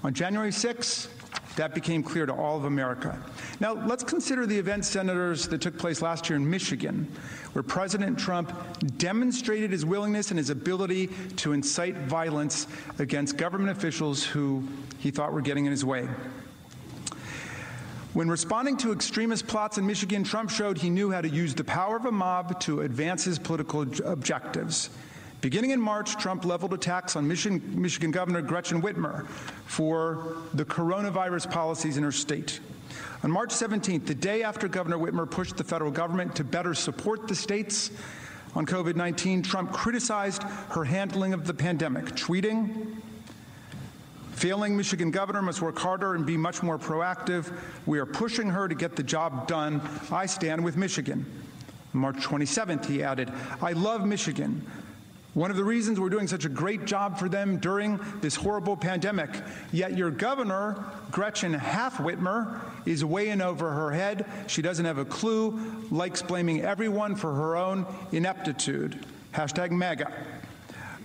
On 0.02 0.12
January 0.12 0.50
6, 0.50 1.06
that 1.56 1.74
became 1.74 2.02
clear 2.02 2.26
to 2.26 2.32
all 2.32 2.56
of 2.56 2.64
America. 2.64 3.18
Now, 3.60 3.72
let's 3.72 4.04
consider 4.04 4.46
the 4.46 4.58
events, 4.58 4.88
senators, 4.88 5.48
that 5.48 5.60
took 5.60 5.76
place 5.78 6.00
last 6.00 6.28
year 6.28 6.36
in 6.36 6.48
Michigan, 6.48 7.10
where 7.52 7.62
President 7.62 8.18
Trump 8.18 8.52
demonstrated 8.98 9.70
his 9.70 9.84
willingness 9.84 10.30
and 10.30 10.38
his 10.38 10.50
ability 10.50 11.08
to 11.36 11.52
incite 11.52 11.96
violence 11.96 12.66
against 12.98 13.36
government 13.36 13.76
officials 13.76 14.24
who 14.24 14.66
he 14.98 15.10
thought 15.10 15.32
were 15.32 15.40
getting 15.40 15.64
in 15.64 15.70
his 15.70 15.84
way. 15.84 16.08
When 18.12 18.30
responding 18.30 18.78
to 18.78 18.92
extremist 18.92 19.46
plots 19.46 19.76
in 19.76 19.86
Michigan, 19.86 20.24
Trump 20.24 20.48
showed 20.48 20.78
he 20.78 20.88
knew 20.88 21.10
how 21.10 21.20
to 21.20 21.28
use 21.28 21.54
the 21.54 21.64
power 21.64 21.96
of 21.96 22.06
a 22.06 22.12
mob 22.12 22.58
to 22.60 22.80
advance 22.80 23.24
his 23.24 23.38
political 23.38 23.82
objectives. 24.06 24.88
Beginning 25.40 25.70
in 25.70 25.80
March, 25.80 26.16
Trump 26.16 26.44
leveled 26.44 26.72
attacks 26.72 27.14
on 27.16 27.28
Michigan, 27.28 27.62
Michigan 27.80 28.10
Governor 28.10 28.42
Gretchen 28.42 28.80
Whitmer 28.82 29.26
for 29.66 30.36
the 30.54 30.64
coronavirus 30.64 31.50
policies 31.50 31.96
in 31.96 32.02
her 32.02 32.12
state. 32.12 32.60
On 33.22 33.30
March 33.30 33.50
17th, 33.50 34.06
the 34.06 34.14
day 34.14 34.42
after 34.42 34.68
Governor 34.68 34.98
Whitmer 34.98 35.30
pushed 35.30 35.56
the 35.56 35.64
federal 35.64 35.90
government 35.90 36.34
to 36.36 36.44
better 36.44 36.74
support 36.74 37.28
the 37.28 37.34
states 37.34 37.90
on 38.54 38.64
COVID 38.64 38.96
19, 38.96 39.42
Trump 39.42 39.72
criticized 39.72 40.42
her 40.70 40.84
handling 40.84 41.34
of 41.34 41.46
the 41.46 41.54
pandemic, 41.54 42.06
tweeting, 42.06 42.96
Failing 44.32 44.76
Michigan 44.76 45.10
governor 45.10 45.40
must 45.40 45.62
work 45.62 45.78
harder 45.78 46.14
and 46.14 46.26
be 46.26 46.36
much 46.36 46.62
more 46.62 46.78
proactive. 46.78 47.50
We 47.86 47.98
are 47.98 48.04
pushing 48.04 48.50
her 48.50 48.68
to 48.68 48.74
get 48.74 48.94
the 48.94 49.02
job 49.02 49.46
done. 49.46 49.80
I 50.12 50.26
stand 50.26 50.62
with 50.62 50.76
Michigan. 50.76 51.24
On 51.94 52.00
March 52.00 52.16
27th, 52.16 52.84
he 52.84 53.02
added, 53.02 53.32
I 53.62 53.72
love 53.72 54.04
Michigan. 54.04 54.64
One 55.36 55.50
of 55.50 55.58
the 55.58 55.64
reasons 55.64 56.00
we're 56.00 56.08
doing 56.08 56.28
such 56.28 56.46
a 56.46 56.48
great 56.48 56.86
job 56.86 57.18
for 57.18 57.28
them 57.28 57.58
during 57.58 58.00
this 58.22 58.34
horrible 58.34 58.74
pandemic. 58.74 59.28
Yet 59.70 59.94
your 59.94 60.10
governor, 60.10 60.82
Gretchen 61.10 61.52
Half 61.52 61.98
Whitmer, 61.98 62.62
is 62.86 63.02
in 63.02 63.42
over 63.42 63.70
her 63.70 63.90
head. 63.90 64.24
She 64.46 64.62
doesn't 64.62 64.86
have 64.86 64.96
a 64.96 65.04
clue, 65.04 65.60
likes 65.90 66.22
blaming 66.22 66.62
everyone 66.62 67.16
for 67.16 67.34
her 67.34 67.54
own 67.54 67.84
ineptitude. 68.12 69.04
Hashtag 69.34 69.72
MAGA. 69.72 70.10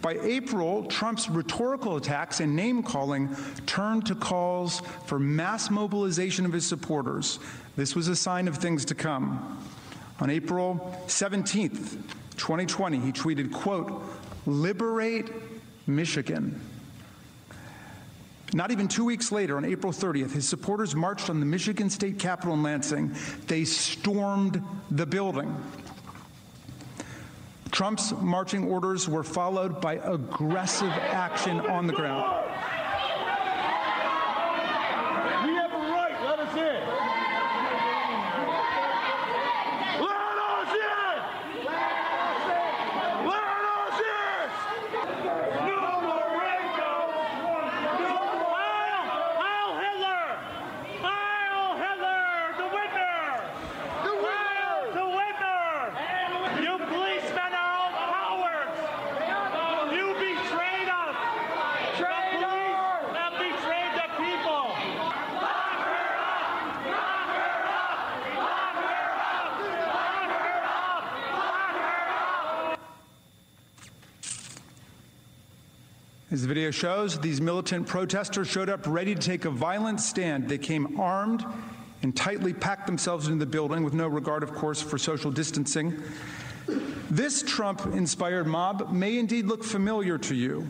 By 0.02 0.13
April, 0.22 0.86
Trump's 0.86 1.30
rhetorical 1.30 1.98
attacks 1.98 2.39
and 2.39 2.56
name 2.56 2.84
calling 2.84 3.36
turned 3.65 4.06
to 4.06 4.15
calls 4.15 4.82
for 5.08 5.20
mass 5.20 5.70
mobilization 5.70 6.46
of 6.46 6.54
his 6.54 6.65
supporters. 6.65 7.39
This 7.76 7.98
was 7.98 8.08
a 8.08 8.15
sign 8.15 8.48
of 8.48 8.56
things 8.60 8.86
to 8.86 8.96
come. 8.96 9.62
On 10.22 10.30
April 10.30 10.98
17th, 11.08 11.98
2020, 12.38 13.00
he 13.00 13.12
tweeted, 13.12 13.52
quote, 13.52 14.02
liberate 14.45 15.32
Michigan. 15.88 16.60
Not 18.54 18.71
even 18.71 18.88
two 18.88 19.06
weeks 19.06 19.32
later, 19.32 19.56
on 19.56 19.63
April 19.63 19.93
30th, 19.93 20.34
his 20.34 20.47
supporters 20.47 20.93
marched 20.93 21.30
on 21.30 21.39
the 21.39 21.45
Michigan 21.45 21.89
State 21.89 22.19
Capitol 22.19 22.54
in 22.54 22.63
Lansing. 22.63 23.15
They 23.47 23.63
stormed 23.63 24.62
the 24.89 25.06
building. 25.06 25.56
Trump's 27.71 28.12
marching 28.19 28.65
orders 28.65 29.08
were 29.08 29.23
followed 29.23 29.80
by 29.80 29.95
aggressive 29.95 30.89
action 30.89 31.62
on 31.62 31.88
the 31.88 31.93
ground. 31.93 32.50
As 76.32 76.44
the 76.44 76.48
video 76.48 76.72
shows, 76.72 77.20
these 77.20 77.41
militant 77.41 77.88
protesters 77.88 78.48
showed 78.48 78.70
up 78.70 78.88
ready 78.88 79.13
to 79.13 79.20
take 79.20 79.44
a 79.44 79.50
violent 79.50 80.00
stand. 80.00 80.48
They 80.48 80.58
came 80.58 80.98
armed 80.98 81.46
and 82.04 82.15
tightly 82.15 82.54
packed 82.54 82.88
themselves 82.88 83.28
into 83.28 83.44
the 83.44 83.52
building 83.52 83.84
with 83.84 83.94
no 83.94 84.08
regard, 84.08 84.41
of 84.41 84.54
course, 84.54 84.82
for 84.82 84.98
social 84.98 85.30
distancing. 85.30 86.02
This 87.10 87.44
Trump 87.44 87.86
inspired 87.88 88.48
mob 88.48 88.94
may 88.94 89.20
indeed 89.20 89.46
look 89.46 89.62
familiar 89.62 90.17
to 90.20 90.34
you. 90.34 90.65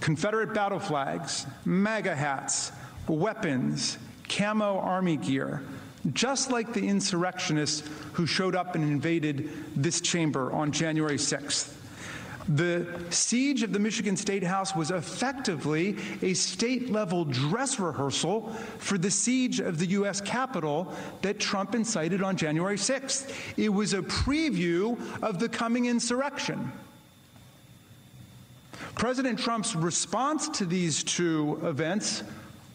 Confederate 0.00 0.52
battle 0.52 0.80
flags, 0.80 1.46
MAGA 1.64 2.14
hats, 2.14 2.72
weapons, 3.08 3.96
camo 4.28 4.78
army 4.80 5.16
gear, 5.16 5.62
just 6.12 6.50
like 6.50 6.74
the 6.74 6.86
insurrectionists 6.86 7.88
who 8.12 8.26
showed 8.26 8.54
up 8.54 8.74
and 8.74 8.84
invaded 8.84 9.48
this 9.74 10.02
chamber 10.02 10.52
on 10.52 10.72
January 10.72 11.16
6th. 11.16 11.75
The 12.48 12.86
siege 13.10 13.62
of 13.62 13.72
the 13.72 13.78
Michigan 13.78 14.16
State 14.16 14.44
House 14.44 14.74
was 14.74 14.90
effectively 14.92 15.96
a 16.22 16.34
state 16.34 16.92
level 16.92 17.24
dress 17.24 17.80
rehearsal 17.80 18.50
for 18.78 18.98
the 18.98 19.10
siege 19.10 19.58
of 19.58 19.78
the 19.78 19.86
U.S. 19.86 20.20
Capitol 20.20 20.92
that 21.22 21.40
Trump 21.40 21.74
incited 21.74 22.22
on 22.22 22.36
January 22.36 22.76
6th. 22.76 23.34
It 23.56 23.68
was 23.68 23.94
a 23.94 24.02
preview 24.02 24.98
of 25.22 25.40
the 25.40 25.48
coming 25.48 25.86
insurrection. 25.86 26.70
President 28.94 29.38
Trump's 29.38 29.74
response 29.74 30.48
to 30.50 30.64
these 30.64 31.02
two 31.02 31.60
events 31.64 32.22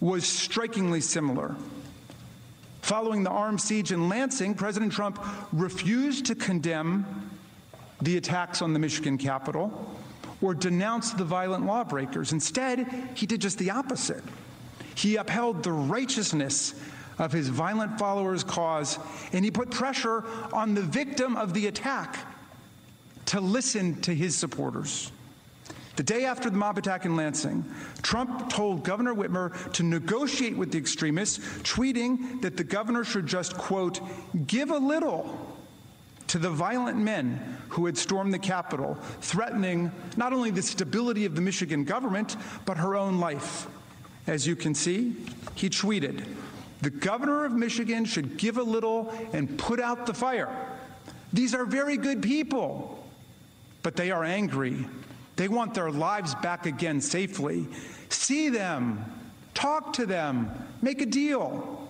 was 0.02 0.28
strikingly 0.28 1.00
similar. 1.00 1.56
Following 2.82 3.24
the 3.24 3.30
armed 3.30 3.62
siege 3.62 3.92
in 3.92 4.10
Lansing, 4.10 4.56
President 4.56 4.92
Trump 4.92 5.24
refused 5.54 6.26
to 6.26 6.36
condemn 6.36 7.31
the 8.02 8.18
attacks 8.18 8.62
on 8.62 8.74
the 8.74 8.80
Michigan 8.80 9.18
Capitol 9.18 9.96
or 10.42 10.54
denounce 10.54 11.12
the 11.12 11.24
violent 11.24 11.66
lawbreakers. 11.66 12.32
Instead, 12.32 12.88
he 13.14 13.26
did 13.26 13.42
just 13.42 13.58
the 13.58 13.72
opposite. 13.72 14.24
He 14.96 15.16
upheld 15.16 15.64
the 15.64 15.72
righteousness 15.72 16.74
of 17.20 17.32
his 17.32 17.50
violent 17.50 18.00
followers' 18.00 18.44
cause, 18.44 18.98
and 19.32 19.46
he 19.46 19.52
put 19.52 19.70
pressure 19.70 20.24
on 20.52 20.74
the 20.74 20.82
victim 20.82 21.38
of 21.38 21.54
the 21.54 21.68
attack 21.68 22.18
to 23.28 23.40
listen 23.40 24.02
to 24.02 24.14
his 24.14 24.36
supporters. 24.36 25.12
The 25.98 26.04
day 26.04 26.26
after 26.26 26.50
the 26.50 26.58
mob 26.58 26.78
attack 26.78 27.06
in 27.06 27.16
Lansing, 27.16 27.64
Trump 28.02 28.50
told 28.50 28.84
Governor 28.84 29.14
Whitmer 29.14 29.72
to 29.74 29.84
negotiate 29.84 30.58
with 30.58 30.72
the 30.72 30.78
extremists, 30.78 31.38
tweeting 31.64 32.42
that 32.42 32.58
the 32.58 32.64
governor 32.64 33.04
should 33.04 33.28
just, 33.28 33.56
quote, 33.56 34.00
give 34.48 34.72
a 34.72 34.78
little 34.78 35.51
to 36.32 36.40
the 36.40 36.50
violent 36.50 36.98
men 36.98 37.58
who 37.68 37.86
had 37.86 37.98
stormed 37.98 38.34
the 38.34 38.40
Capitol, 38.40 38.98
threatening 39.20 39.92
not 40.16 40.32
only 40.32 40.50
the 40.50 40.62
stability 40.62 41.26
of 41.26 41.36
the 41.36 41.42
Michigan 41.42 41.84
government, 41.84 42.38
but 42.64 42.78
her 42.78 42.96
own 42.96 43.20
life. 43.20 43.68
As 44.28 44.48
you 44.48 44.56
can 44.56 44.74
see, 44.74 45.14
he 45.56 45.70
tweeted, 45.70 46.24
The 46.82 46.90
governor 46.90 47.44
of 47.44 47.52
Michigan 47.52 48.06
should 48.06 48.38
give 48.38 48.58
a 48.58 48.64
little 48.64 49.14
and 49.34 49.60
put 49.60 49.82
out 49.82 50.06
the 50.06 50.14
fire. 50.14 50.48
These 51.34 51.54
are 51.54 51.66
very 51.66 51.98
good 51.98 52.24
people, 52.24 53.06
but 53.84 53.98
they 53.98 54.10
are 54.10 54.24
angry. 54.24 54.86
They 55.36 55.50
want 55.50 55.74
their 55.74 55.92
lives 55.92 56.34
back 56.36 56.66
again 56.66 57.02
safely. 57.02 57.68
See 58.08 58.48
them, 58.48 59.04
talk 59.54 59.92
to 59.94 60.06
them, 60.06 60.50
make 60.82 61.02
a 61.02 61.06
deal. 61.06 61.81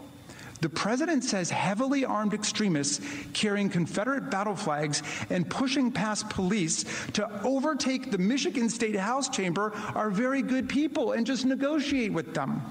The 0.62 0.70
president 0.70 1.24
says 1.24 1.50
heavily 1.50 2.06
armed 2.06 2.36
extremists 2.36 3.02
carrying 3.34 3.70
Confederate 3.70 4.30
battle 4.30 4.56
flags 4.56 5.02
and 5.32 5.50
pushing 5.50 5.92
past 5.92 6.30
police 6.30 6.86
to 7.14 7.28
overtake 7.44 8.12
the 8.12 8.20
Michigan 8.20 8.70
State 8.70 8.96
House 8.96 9.28
chamber 9.28 9.74
are 9.96 10.12
very 10.12 10.44
good 10.44 10.70
people 10.70 11.14
and 11.14 11.26
just 11.26 11.46
negotiate 11.46 12.14
with 12.14 12.36
them. 12.36 12.62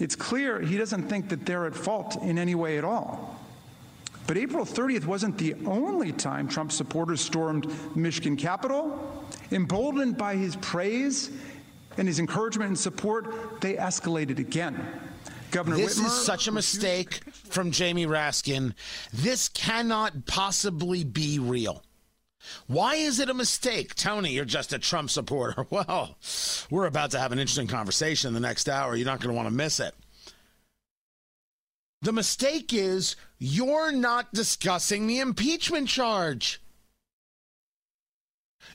It's 0.00 0.16
clear 0.16 0.60
he 0.60 0.76
doesn't 0.76 1.08
think 1.08 1.28
that 1.28 1.46
they're 1.46 1.66
at 1.66 1.76
fault 1.76 2.20
in 2.22 2.38
any 2.38 2.56
way 2.56 2.76
at 2.76 2.84
all. 2.84 3.38
But 4.26 4.36
April 4.36 4.64
30th 4.64 5.06
wasn't 5.06 5.38
the 5.38 5.54
only 5.64 6.12
time 6.12 6.48
Trump 6.48 6.70
supporters 6.72 7.20
stormed 7.20 7.72
Michigan 7.96 8.36
Capitol. 8.36 9.24
Emboldened 9.52 10.18
by 10.18 10.34
his 10.34 10.56
praise 10.56 11.30
and 11.96 12.06
his 12.06 12.18
encouragement 12.18 12.68
and 12.68 12.78
support, 12.78 13.60
they 13.60 13.74
escalated 13.74 14.38
again. 14.38 14.76
Governor 15.50 15.76
this 15.76 15.98
Whitmer 15.98 16.06
is 16.06 16.24
such 16.24 16.48
a 16.48 16.52
mistake 16.52 17.22
from 17.32 17.70
Jamie 17.70 18.06
Raskin. 18.06 18.74
This 19.12 19.48
cannot 19.48 20.26
possibly 20.26 21.04
be 21.04 21.38
real. 21.38 21.82
Why 22.66 22.94
is 22.94 23.18
it 23.18 23.30
a 23.30 23.34
mistake? 23.34 23.94
Tony, 23.94 24.30
you're 24.30 24.44
just 24.44 24.72
a 24.72 24.78
Trump 24.78 25.10
supporter. 25.10 25.66
Well, 25.70 26.16
we're 26.70 26.86
about 26.86 27.10
to 27.12 27.18
have 27.18 27.32
an 27.32 27.38
interesting 27.38 27.66
conversation 27.66 28.28
in 28.28 28.34
the 28.34 28.40
next 28.40 28.68
hour. 28.68 28.96
You're 28.96 29.06
not 29.06 29.20
going 29.20 29.30
to 29.30 29.36
want 29.36 29.48
to 29.48 29.54
miss 29.54 29.80
it. 29.80 29.94
The 32.00 32.12
mistake 32.12 32.72
is 32.72 33.16
you're 33.38 33.92
not 33.92 34.32
discussing 34.32 35.06
the 35.06 35.18
impeachment 35.18 35.88
charge. 35.88 36.60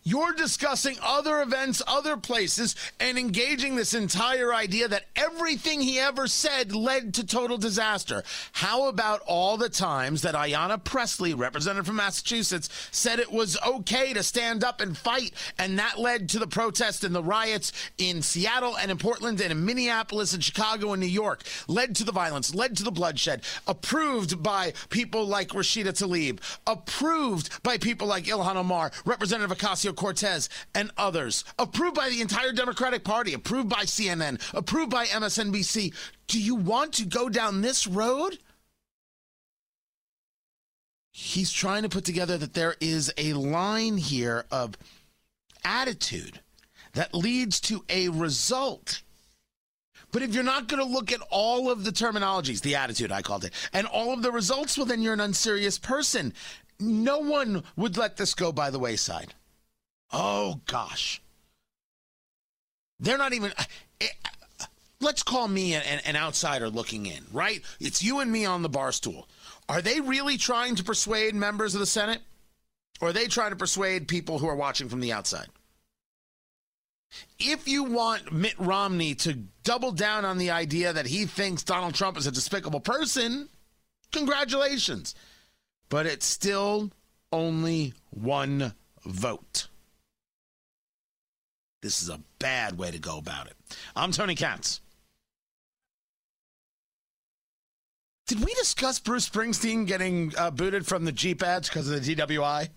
You're 0.06 0.34
discussing 0.34 0.98
other 1.02 1.42
events, 1.42 1.82
other 1.88 2.18
places, 2.18 2.76
and 3.00 3.18
engaging 3.18 3.76
this 3.76 3.94
entire 3.94 4.54
idea 4.54 4.90
that 4.90 5.06
everything 5.16 5.80
he 5.80 5.98
ever 5.98 6.28
said 6.28 6.76
led 6.76 7.14
to 7.14 7.26
total 7.26 7.58
disaster. 7.58 8.24
How 8.52 8.90
about 8.90 9.22
all 9.26 9.56
the 9.56 9.70
times 9.70 10.22
that 10.24 10.36
Ayanna 10.36 10.84
Pressley, 10.84 11.34
representative 11.34 11.86
from 11.86 11.96
Massachusetts, 11.96 12.68
said 12.92 13.20
it 13.20 13.32
was 13.32 13.58
okay 13.66 14.12
to 14.14 14.24
stand 14.24 14.64
up 14.64 14.82
and 14.82 14.98
fight, 14.98 15.32
and 15.58 15.80
that 15.80 15.98
led 15.98 16.28
to 16.30 16.40
the 16.40 16.48
protests 16.48 17.06
and 17.06 17.16
the 17.16 17.24
riots 17.24 17.72
in 17.98 18.22
Seattle 18.22 18.76
and 18.78 18.92
in 18.92 18.98
Portland 18.98 19.40
and 19.40 19.52
in 19.52 19.66
Minneapolis 19.66 20.34
and 20.34 20.44
Chicago 20.44 20.92
and 20.92 21.00
New 21.00 21.08
York, 21.08 21.44
led 21.70 21.96
to 21.96 22.04
the 22.04 22.12
violence, 22.12 22.54
led 22.54 22.76
to 22.76 22.84
the 22.84 22.92
bloodshed, 22.92 23.42
approved 23.68 24.44
by 24.44 24.74
people 24.90 25.26
like 25.26 25.50
Rashida 25.50 25.94
Tlaib, 25.94 26.40
approved 26.68 27.64
by 27.64 27.78
people 27.78 28.08
like 28.08 28.26
Ilhan 28.26 28.58
Omar, 28.58 28.92
Representative 29.06 29.52
Ocasio 29.74 29.96
Cortez, 29.96 30.50
and 30.76 30.92
others, 30.98 31.44
approved 31.58 31.96
by 31.96 32.10
the 32.10 32.22
entire 32.22 32.52
Democratic 32.52 33.04
Party, 33.04 33.34
approved 33.34 33.70
by 33.70 33.84
CNN, 33.84 34.42
approved 34.54 34.92
by 34.92 35.06
MSNBC. 35.06 35.94
Do 36.28 36.42
you 36.42 36.56
want 36.56 36.94
to 36.94 37.06
go 37.06 37.30
down 37.30 37.62
this 37.62 37.88
road? 37.88 38.38
He's 41.12 41.52
trying 41.52 41.84
to 41.84 41.90
put 41.90 42.06
together 42.06 42.38
that 42.38 42.54
there 42.54 42.76
is 42.80 43.12
a 43.18 43.34
line 43.34 43.98
here 43.98 44.46
of 44.52 44.76
attitude 45.64 46.40
that 46.94 47.14
leads 47.14 47.60
to 47.62 47.84
a 47.90 48.10
result. 48.10 49.02
But 50.12 50.22
if 50.22 50.34
you're 50.34 50.44
not 50.44 50.68
going 50.68 50.84
to 50.84 50.92
look 50.92 51.12
at 51.12 51.22
all 51.32 51.72
of 51.72 51.84
the 51.84 51.92
terminologies, 51.92 52.62
the 52.62 52.76
attitude 52.76 53.12
I 53.12 53.24
called 53.24 53.46
it, 53.46 53.54
and 53.74 53.88
all 53.88 54.14
of 54.14 54.22
the 54.22 54.32
results, 54.32 54.78
well, 54.78 54.86
then 54.86 55.02
you're 55.02 55.14
an 55.14 55.20
unserious 55.20 55.80
person. 55.80 56.34
No 56.80 57.20
one 57.20 57.64
would 57.76 57.98
let 57.98 58.18
this 58.18 58.34
go 58.34 58.52
by 58.52 58.70
the 58.70 58.80
wayside. 58.80 59.34
Oh, 60.14 60.62
gosh. 60.68 61.22
They're 63.00 63.18
not 63.18 63.34
even. 63.34 63.52
Eh, 64.00 64.08
let's 65.02 65.24
call 65.24 65.48
me 65.48 65.74
an, 65.74 66.00
an, 66.06 66.16
outsider 66.16 66.70
looking 66.70 67.08
in, 67.08 67.26
right? 67.34 67.62
It's 67.80 68.04
you 68.04 68.20
and 68.20 68.32
me 68.32 68.46
on 68.46 68.62
the 68.62 68.70
bar 68.70 68.92
stool. 68.92 69.28
Are 69.68 69.82
they 69.82 70.00
really 70.00 70.38
trying 70.38 70.76
to 70.76 70.84
persuade 70.84 71.36
members 71.36 71.74
of 71.74 71.80
the 71.80 71.86
Senate? 71.86 72.22
Or 73.02 73.10
are 73.10 73.14
they 73.14 73.26
trying 73.26 73.50
to 73.50 73.58
persuade 73.58 74.08
people 74.08 74.40
who 74.40 74.48
are 74.48 74.56
watching 74.56 74.88
from 74.88 75.02
the 75.02 75.12
outside? 75.12 75.48
If 77.40 77.68
you 77.68 77.84
want 77.84 78.32
Mitt 78.32 78.58
Romney 78.58 79.16
to 79.16 79.34
double 79.64 79.92
down 79.92 80.26
on 80.26 80.38
the 80.38 80.52
idea 80.52 80.94
that 80.94 81.08
he 81.08 81.26
thinks 81.26 81.64
Donald 81.64 81.96
Trump 81.96 82.18
is 82.18 82.28
a 82.28 82.32
despicable 82.32 82.80
person, 82.80 83.50
congratulations. 84.12 85.16
But 85.90 86.06
it's 86.06 86.26
still 86.26 86.92
only 87.32 87.94
one 88.10 88.74
vote. 89.06 89.68
This 91.84 92.02
is 92.02 92.08
a 92.08 92.22
bad 92.40 92.78
way 92.78 92.92
to 92.92 92.98
go 92.98 93.18
about 93.18 93.48
it. 93.48 93.58
I'm 93.94 94.14
Tony 94.14 94.36
Katz. 94.36 94.80
Did 98.26 98.40
we 98.40 98.54
discuss 98.54 99.00
Bruce 99.00 99.30
Springsteen 99.30 99.86
getting 99.86 100.34
uh, 100.38 100.50
booted 100.50 100.88
from 100.88 101.04
the 101.04 101.12
Jeep 101.12 101.44
ads 101.44 101.68
because 101.68 101.90
of 101.90 102.04
the 102.04 102.16
DWI? 102.16 102.70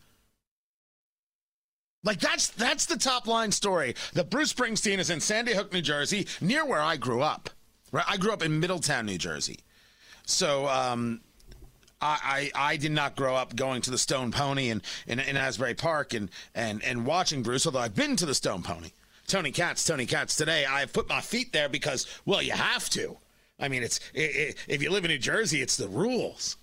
Like 2.03 2.19
that's 2.19 2.49
that's 2.49 2.87
the 2.87 2.99
top 2.99 3.29
line 3.29 3.53
story. 3.53 3.95
That 4.15 4.29
Bruce 4.29 4.53
Springsteen 4.53 4.99
is 4.99 5.09
in 5.09 5.21
Sandy 5.21 5.55
Hook, 5.55 5.73
New 5.73 5.83
Jersey, 5.83 6.27
near 6.41 6.67
where 6.67 6.83
I 6.83 6.97
grew 6.97 7.23
up. 7.23 7.51
Right, 7.93 8.05
I 8.09 8.17
grew 8.17 8.33
up 8.33 8.43
in 8.43 8.59
Middletown, 8.59 9.07
New 9.07 9.19
Jersey. 9.19 9.61
So 10.25 10.67
um, 10.67 11.21
I, 12.07 12.51
I, 12.55 12.73
I 12.73 12.77
did 12.77 12.93
not 12.93 13.17
grow 13.17 13.35
up 13.35 13.57
going 13.57 13.83
to 13.83 13.91
the 13.91 13.99
Stone 13.99 14.31
Pony 14.31 14.69
in, 14.69 14.81
in, 15.07 15.19
in 15.19 15.37
Asbury 15.37 15.75
Park 15.75 16.15
and, 16.15 16.31
and, 16.55 16.83
and 16.85 17.05
watching 17.05 17.43
Bruce, 17.43 17.67
although 17.67 17.81
I've 17.81 17.97
been 17.97 18.15
to 18.17 18.27
the 18.27 18.35
Stone 18.35 18.63
Pony. 18.63 18.91
Tony 19.27 19.51
Katz, 19.51 19.85
Tony 19.85 20.07
Katz 20.07 20.37
today. 20.37 20.65
I've 20.65 20.93
put 20.93 21.09
my 21.09 21.21
feet 21.21 21.53
there 21.53 21.69
because, 21.69 22.07
well, 22.25 22.41
you 22.41 22.53
have 22.53 22.89
to. 22.91 23.17
I 23.59 23.69
mean, 23.69 23.83
it's 23.83 23.99
it, 24.15 24.37
it, 24.37 24.57
if 24.69 24.83
you 24.83 24.91
live 24.91 25.05
in 25.05 25.11
New 25.11 25.19
Jersey, 25.19 25.61
it's 25.61 25.77
the 25.77 25.89
rules. 25.89 26.57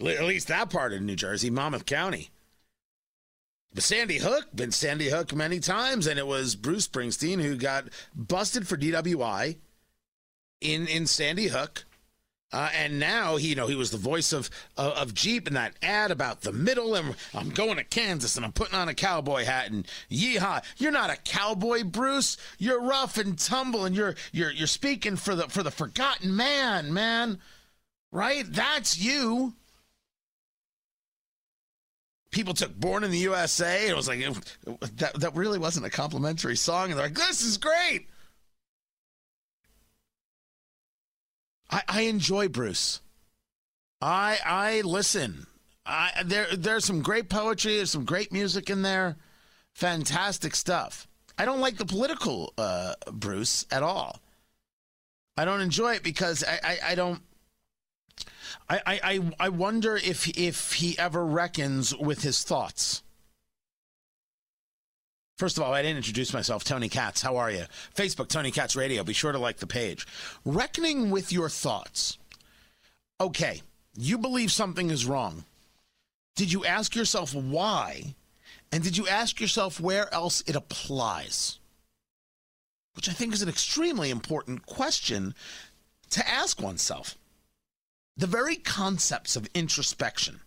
At 0.00 0.24
least 0.24 0.48
that 0.48 0.68
part 0.70 0.92
of 0.92 1.00
New 1.00 1.16
Jersey, 1.16 1.48
Monmouth 1.48 1.86
County. 1.86 2.28
But 3.72 3.82
Sandy 3.82 4.18
Hook, 4.18 4.48
been 4.54 4.72
Sandy 4.72 5.08
Hook 5.08 5.34
many 5.34 5.60
times, 5.60 6.06
and 6.06 6.18
it 6.18 6.26
was 6.26 6.56
Bruce 6.56 6.86
Springsteen 6.86 7.40
who 7.40 7.56
got 7.56 7.84
busted 8.14 8.68
for 8.68 8.76
DWI 8.76 9.56
in 10.60 10.86
in 10.86 11.06
Sandy 11.06 11.48
Hook 11.48 11.84
Uh, 12.50 12.70
and 12.74 12.98
now, 12.98 13.36
he, 13.36 13.48
you 13.48 13.54
know, 13.54 13.66
he 13.66 13.74
was 13.74 13.90
the 13.90 13.98
voice 13.98 14.32
of, 14.32 14.48
of 14.78 15.12
Jeep 15.12 15.46
in 15.46 15.54
that 15.54 15.74
ad 15.82 16.10
about 16.10 16.40
the 16.40 16.52
middle, 16.52 16.94
and 16.94 17.14
I'm 17.34 17.50
going 17.50 17.76
to 17.76 17.84
Kansas, 17.84 18.36
and 18.36 18.44
I'm 18.44 18.52
putting 18.52 18.74
on 18.74 18.88
a 18.88 18.94
cowboy 18.94 19.44
hat, 19.44 19.70
and 19.70 19.86
yeehaw! 20.10 20.64
You're 20.78 20.92
not 20.92 21.10
a 21.10 21.16
cowboy, 21.16 21.84
Bruce. 21.84 22.38
You're 22.58 22.80
rough 22.80 23.18
and 23.18 23.38
tumble, 23.38 23.84
and 23.84 23.94
you're 23.94 24.14
you're 24.32 24.50
you're 24.50 24.66
speaking 24.66 25.16
for 25.16 25.34
the 25.34 25.48
for 25.48 25.62
the 25.62 25.70
forgotten 25.70 26.34
man, 26.34 26.94
man. 26.94 27.38
Right? 28.10 28.44
That's 28.50 28.98
you. 28.98 29.52
People 32.30 32.54
took 32.54 32.74
"Born 32.74 33.04
in 33.04 33.10
the 33.10 33.18
USA," 33.18 33.82
and 33.82 33.90
it 33.90 33.96
was 33.96 34.08
like 34.08 34.20
it, 34.20 34.96
that. 34.96 35.20
That 35.20 35.36
really 35.36 35.58
wasn't 35.58 35.84
a 35.84 35.90
complimentary 35.90 36.56
song, 36.56 36.90
and 36.90 36.98
they're 36.98 37.06
like, 37.06 37.14
"This 37.14 37.42
is 37.42 37.58
great." 37.58 38.08
I, 41.70 41.82
I 41.88 42.00
enjoy 42.02 42.48
Bruce. 42.48 43.00
I 44.00 44.38
I 44.44 44.80
listen. 44.82 45.46
I 45.84 46.22
there 46.24 46.46
there's 46.54 46.84
some 46.84 47.02
great 47.02 47.28
poetry. 47.28 47.76
There's 47.76 47.90
some 47.90 48.04
great 48.04 48.32
music 48.32 48.70
in 48.70 48.82
there. 48.82 49.16
Fantastic 49.74 50.54
stuff. 50.54 51.08
I 51.36 51.44
don't 51.44 51.60
like 51.60 51.76
the 51.76 51.86
political 51.86 52.52
uh, 52.58 52.94
Bruce 53.12 53.64
at 53.70 53.82
all. 53.82 54.20
I 55.36 55.44
don't 55.44 55.60
enjoy 55.60 55.94
it 55.94 56.02
because 56.02 56.42
I, 56.42 56.58
I, 56.64 56.78
I 56.88 56.94
don't. 56.96 57.20
I, 58.68 58.80
I 58.86 59.30
I 59.38 59.48
wonder 59.50 59.96
if 59.96 60.28
if 60.36 60.72
he 60.74 60.98
ever 60.98 61.24
reckons 61.24 61.94
with 61.96 62.22
his 62.22 62.42
thoughts. 62.42 63.02
First 65.38 65.56
of 65.56 65.62
all, 65.62 65.72
I 65.72 65.82
didn't 65.82 65.98
introduce 65.98 66.34
myself. 66.34 66.64
Tony 66.64 66.88
Katz, 66.88 67.22
how 67.22 67.36
are 67.36 67.50
you? 67.50 67.64
Facebook, 67.94 68.26
Tony 68.26 68.50
Katz 68.50 68.74
Radio. 68.74 69.04
Be 69.04 69.12
sure 69.12 69.30
to 69.30 69.38
like 69.38 69.58
the 69.58 69.68
page. 69.68 70.04
Reckoning 70.44 71.10
with 71.10 71.32
your 71.32 71.48
thoughts. 71.48 72.18
Okay, 73.20 73.62
you 73.96 74.18
believe 74.18 74.50
something 74.50 74.90
is 74.90 75.06
wrong. 75.06 75.44
Did 76.34 76.52
you 76.52 76.64
ask 76.64 76.96
yourself 76.96 77.34
why? 77.34 78.16
And 78.72 78.82
did 78.82 78.96
you 78.96 79.06
ask 79.06 79.40
yourself 79.40 79.78
where 79.78 80.12
else 80.12 80.42
it 80.48 80.56
applies? 80.56 81.60
Which 82.94 83.08
I 83.08 83.12
think 83.12 83.32
is 83.32 83.42
an 83.42 83.48
extremely 83.48 84.10
important 84.10 84.66
question 84.66 85.36
to 86.10 86.28
ask 86.28 86.60
oneself. 86.60 87.16
The 88.16 88.26
very 88.26 88.56
concepts 88.56 89.36
of 89.36 89.48
introspection 89.54 90.40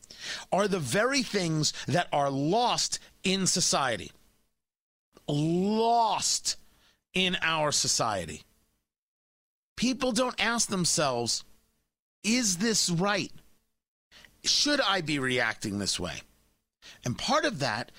are 0.52 0.68
the 0.68 0.80
very 0.80 1.24
things 1.24 1.72
that 1.88 2.10
are 2.12 2.30
lost 2.30 3.00
in 3.24 3.48
society 3.48 4.12
lost 5.32 6.58
in 7.14 7.38
our 7.42 7.72
society. 7.72 8.44
People 9.76 10.12
don't 10.12 10.40
ask 10.44 10.70
themselves, 10.70 11.44
is 12.24 12.58
this 12.58 12.90
right? 12.90 13.32
Should 14.44 14.82
I 14.82 15.02
be 15.02 15.20
reacting 15.20 15.80
this 15.80 16.00
way? 16.00 16.22
And 17.04 17.18
part 17.18 17.46
of 17.46 17.60
that 17.60 17.92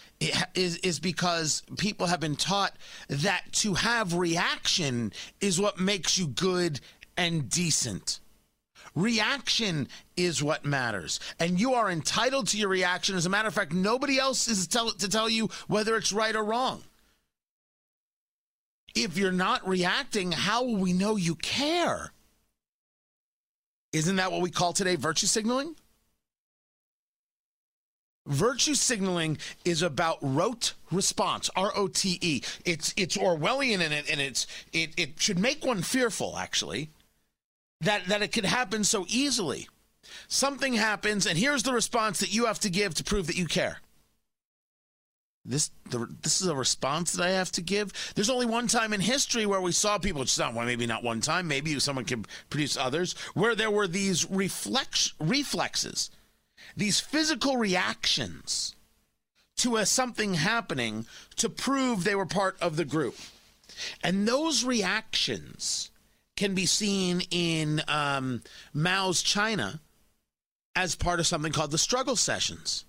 is, 0.54 0.76
is 0.78 1.00
because 1.00 1.62
people 1.78 2.06
have 2.06 2.20
been 2.20 2.36
taught 2.36 2.76
that 3.08 3.44
to 3.52 3.74
have 3.74 4.14
reaction 4.14 5.12
is 5.40 5.60
what 5.60 5.80
makes 5.80 6.18
you 6.18 6.26
good 6.26 6.80
and 7.16 7.48
decent. 7.48 8.20
Reaction 8.94 9.88
is 10.16 10.42
what 10.42 10.64
matters. 10.64 11.18
And 11.40 11.58
you 11.58 11.74
are 11.74 11.90
entitled 11.90 12.48
to 12.48 12.58
your 12.58 12.68
reaction. 12.68 13.16
As 13.16 13.26
a 13.26 13.30
matter 13.30 13.48
of 13.48 13.54
fact, 13.54 13.72
nobody 13.72 14.18
else 14.18 14.48
is 14.48 14.66
tell, 14.66 14.90
to 14.90 15.08
tell 15.08 15.28
you 15.28 15.48
whether 15.66 15.96
it's 15.96 16.12
right 16.12 16.36
or 16.36 16.44
wrong 16.44 16.82
if 18.94 19.16
you're 19.16 19.32
not 19.32 19.66
reacting, 19.66 20.32
how 20.32 20.64
will 20.64 20.76
we 20.76 20.92
know 20.92 21.16
you 21.16 21.34
care? 21.34 22.12
Isn't 23.92 24.16
that 24.16 24.32
what 24.32 24.40
we 24.40 24.50
call 24.50 24.72
today 24.72 24.96
virtue 24.96 25.26
signaling? 25.26 25.76
Virtue 28.26 28.74
signaling 28.74 29.38
is 29.64 29.82
about 29.82 30.18
rote 30.22 30.74
response, 30.92 31.50
R 31.56 31.72
O 31.74 31.88
T 31.88 32.18
E. 32.20 32.42
It's 32.64 32.94
it's 32.96 33.16
Orwellian 33.16 33.80
in 33.80 33.92
it, 33.92 34.08
and 34.08 34.20
it's 34.20 34.46
it 34.72 34.90
it 34.96 35.20
should 35.20 35.38
make 35.38 35.64
one 35.64 35.82
fearful 35.82 36.38
actually 36.38 36.90
that 37.80 38.06
that 38.06 38.22
it 38.22 38.28
could 38.28 38.44
happen 38.44 38.84
so 38.84 39.04
easily. 39.08 39.68
Something 40.28 40.74
happens, 40.74 41.26
and 41.26 41.36
here's 41.36 41.64
the 41.64 41.72
response 41.72 42.20
that 42.20 42.32
you 42.32 42.46
have 42.46 42.60
to 42.60 42.70
give 42.70 42.94
to 42.94 43.04
prove 43.04 43.26
that 43.26 43.36
you 43.36 43.46
care 43.46 43.80
this 45.44 45.70
the, 45.90 46.06
this 46.22 46.40
is 46.40 46.46
a 46.46 46.54
response 46.54 47.12
that 47.12 47.26
I 47.26 47.30
have 47.30 47.50
to 47.52 47.62
give. 47.62 47.92
There's 48.14 48.30
only 48.30 48.46
one 48.46 48.68
time 48.68 48.92
in 48.92 49.00
history 49.00 49.46
where 49.46 49.60
we 49.60 49.72
saw 49.72 49.98
people. 49.98 50.22
It's 50.22 50.38
not 50.38 50.54
one, 50.54 50.66
maybe 50.66 50.86
not 50.86 51.02
one 51.02 51.20
time. 51.20 51.48
Maybe 51.48 51.78
someone 51.80 52.04
can 52.04 52.24
produce 52.48 52.76
others 52.76 53.14
where 53.34 53.54
there 53.54 53.70
were 53.70 53.88
these 53.88 54.30
reflex 54.30 55.14
reflexes, 55.18 56.10
these 56.76 57.00
physical 57.00 57.56
reactions 57.56 58.76
to 59.56 59.76
a 59.76 59.86
something 59.86 60.34
happening 60.34 61.06
to 61.36 61.48
prove 61.48 62.04
they 62.04 62.14
were 62.14 62.26
part 62.26 62.56
of 62.60 62.76
the 62.76 62.84
group, 62.84 63.16
and 64.02 64.26
those 64.28 64.64
reactions 64.64 65.90
can 66.36 66.54
be 66.54 66.66
seen 66.66 67.22
in 67.30 67.82
um, 67.88 68.42
Mao's 68.72 69.22
China 69.22 69.80
as 70.74 70.94
part 70.94 71.20
of 71.20 71.26
something 71.26 71.52
called 71.52 71.70
the 71.70 71.78
struggle 71.78 72.16
sessions 72.16 72.84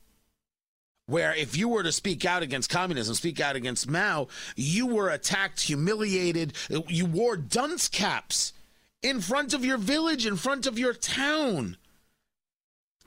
where 1.05 1.33
if 1.33 1.57
you 1.57 1.67
were 1.67 1.83
to 1.83 1.91
speak 1.91 2.25
out 2.25 2.43
against 2.43 2.69
communism, 2.69 3.15
speak 3.15 3.39
out 3.39 3.55
against 3.55 3.89
Mao, 3.89 4.27
you 4.55 4.87
were 4.87 5.09
attacked, 5.09 5.61
humiliated. 5.61 6.53
You 6.87 7.05
wore 7.05 7.35
dunce 7.35 7.87
caps 7.87 8.53
in 9.01 9.19
front 9.19 9.53
of 9.53 9.65
your 9.65 9.77
village, 9.77 10.25
in 10.25 10.37
front 10.37 10.65
of 10.65 10.79
your 10.79 10.93
town 10.93 11.77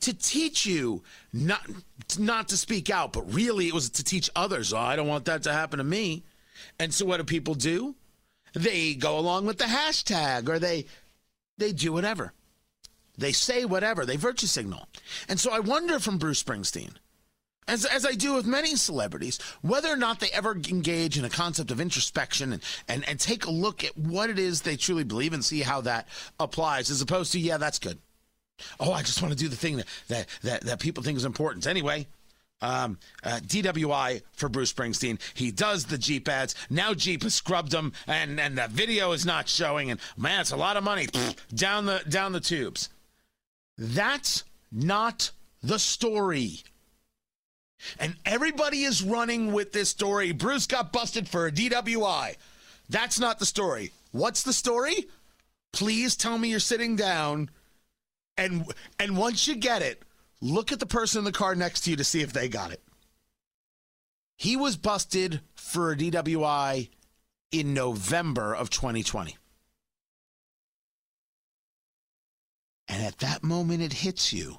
to 0.00 0.12
teach 0.12 0.66
you 0.66 1.02
not 1.32 1.62
not 2.18 2.48
to 2.48 2.56
speak 2.56 2.90
out, 2.90 3.12
but 3.12 3.32
really 3.32 3.68
it 3.68 3.74
was 3.74 3.90
to 3.90 4.04
teach 4.04 4.30
others. 4.36 4.72
Oh, 4.72 4.78
I 4.78 4.96
don't 4.96 5.08
want 5.08 5.24
that 5.24 5.42
to 5.44 5.52
happen 5.52 5.78
to 5.78 5.84
me. 5.84 6.22
And 6.78 6.92
so 6.92 7.06
what 7.06 7.16
do 7.16 7.24
people 7.24 7.54
do? 7.54 7.94
They 8.54 8.94
go 8.94 9.18
along 9.18 9.46
with 9.46 9.58
the 9.58 9.64
hashtag 9.64 10.48
or 10.48 10.58
they 10.58 10.86
they 11.58 11.72
do 11.72 11.92
whatever. 11.92 12.32
They 13.18 13.32
say 13.32 13.64
whatever. 13.64 14.04
They 14.04 14.16
virtue 14.16 14.46
signal. 14.46 14.86
And 15.28 15.40
so 15.40 15.50
I 15.50 15.60
wonder 15.60 15.98
from 15.98 16.18
Bruce 16.18 16.42
Springsteen, 16.42 16.92
as, 17.68 17.84
as 17.84 18.06
I 18.06 18.12
do 18.12 18.34
with 18.34 18.46
many 18.46 18.76
celebrities, 18.76 19.38
whether 19.62 19.88
or 19.88 19.96
not 19.96 20.20
they 20.20 20.30
ever 20.32 20.52
engage 20.52 21.18
in 21.18 21.24
a 21.24 21.30
concept 21.30 21.70
of 21.70 21.80
introspection 21.80 22.52
and, 22.52 22.62
and, 22.88 23.08
and 23.08 23.18
take 23.18 23.46
a 23.46 23.50
look 23.50 23.84
at 23.84 23.96
what 23.96 24.30
it 24.30 24.38
is 24.38 24.62
they 24.62 24.76
truly 24.76 25.04
believe 25.04 25.32
and 25.32 25.44
see 25.44 25.60
how 25.60 25.80
that 25.82 26.08
applies, 26.38 26.90
as 26.90 27.00
opposed 27.00 27.32
to, 27.32 27.40
yeah, 27.40 27.58
that's 27.58 27.78
good. 27.78 27.98
Oh, 28.80 28.92
I 28.92 29.02
just 29.02 29.20
want 29.20 29.32
to 29.32 29.38
do 29.38 29.48
the 29.48 29.56
thing 29.56 29.76
that, 29.76 29.86
that, 30.08 30.28
that, 30.42 30.60
that 30.62 30.80
people 30.80 31.02
think 31.02 31.16
is 31.16 31.24
important. 31.24 31.66
Anyway, 31.66 32.06
um, 32.62 32.98
uh, 33.22 33.40
DWI 33.42 34.22
for 34.32 34.48
Bruce 34.48 34.72
Springsteen. 34.72 35.20
He 35.34 35.50
does 35.50 35.84
the 35.84 35.98
Jeep 35.98 36.28
ads. 36.28 36.54
Now 36.70 36.94
Jeep 36.94 37.22
has 37.22 37.34
scrubbed 37.34 37.70
them, 37.70 37.92
and 38.06 38.40
and 38.40 38.56
the 38.56 38.66
video 38.68 39.12
is 39.12 39.26
not 39.26 39.48
showing. 39.48 39.90
And 39.90 40.00
man, 40.16 40.40
it's 40.40 40.52
a 40.52 40.56
lot 40.56 40.78
of 40.78 40.84
money 40.84 41.06
down 41.54 41.84
the 41.84 42.02
down 42.08 42.32
the 42.32 42.40
tubes. 42.40 42.88
That's 43.76 44.44
not 44.72 45.32
the 45.62 45.78
story. 45.78 46.62
And 47.98 48.16
everybody 48.24 48.84
is 48.84 49.02
running 49.02 49.52
with 49.52 49.72
this 49.72 49.88
story. 49.88 50.32
Bruce 50.32 50.66
got 50.66 50.92
busted 50.92 51.28
for 51.28 51.46
a 51.46 51.52
DWI. 51.52 52.36
That's 52.88 53.20
not 53.20 53.38
the 53.38 53.46
story. 53.46 53.92
What's 54.12 54.42
the 54.42 54.52
story? 54.52 55.06
Please 55.72 56.16
tell 56.16 56.38
me 56.38 56.48
you're 56.48 56.60
sitting 56.60 56.96
down 56.96 57.50
and 58.36 58.66
and 58.98 59.16
once 59.16 59.48
you 59.48 59.56
get 59.56 59.82
it, 59.82 60.02
look 60.40 60.72
at 60.72 60.80
the 60.80 60.86
person 60.86 61.20
in 61.20 61.24
the 61.24 61.32
car 61.32 61.54
next 61.54 61.82
to 61.82 61.90
you 61.90 61.96
to 61.96 62.04
see 62.04 62.22
if 62.22 62.32
they 62.32 62.48
got 62.48 62.70
it. 62.70 62.82
He 64.36 64.56
was 64.56 64.76
busted 64.76 65.40
for 65.54 65.92
a 65.92 65.96
DWI 65.96 66.90
in 67.52 67.74
November 67.74 68.54
of 68.54 68.70
2020. 68.70 69.36
And 72.88 73.02
at 73.02 73.18
that 73.18 73.42
moment 73.42 73.82
it 73.82 73.92
hits 73.94 74.32
you 74.32 74.58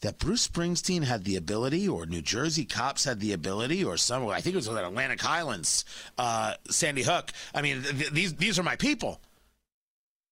that 0.00 0.18
Bruce 0.18 0.48
Springsteen 0.48 1.04
had 1.04 1.24
the 1.24 1.36
ability, 1.36 1.88
or 1.88 2.06
New 2.06 2.22
Jersey 2.22 2.64
cops 2.64 3.04
had 3.04 3.20
the 3.20 3.32
ability, 3.32 3.84
or 3.84 3.96
some, 3.96 4.26
I 4.28 4.40
think 4.40 4.54
it 4.54 4.56
was 4.56 4.68
at 4.68 4.82
Atlantic 4.82 5.20
Highlands, 5.20 5.84
uh, 6.16 6.54
Sandy 6.70 7.02
Hook. 7.02 7.30
I 7.54 7.62
mean, 7.62 7.82
th- 7.82 8.10
these 8.10 8.34
these 8.34 8.58
are 8.58 8.62
my 8.62 8.76
people. 8.76 9.20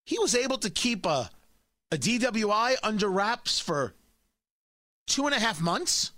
He 0.06 0.18
was 0.18 0.34
able 0.34 0.58
to 0.58 0.70
keep 0.70 1.04
a 1.04 1.30
a 1.90 1.96
DWI 1.96 2.76
under 2.82 3.08
wraps 3.08 3.58
for 3.58 3.94
two 5.06 5.26
and 5.26 5.34
a 5.34 5.38
half 5.38 5.60
months. 5.60 6.12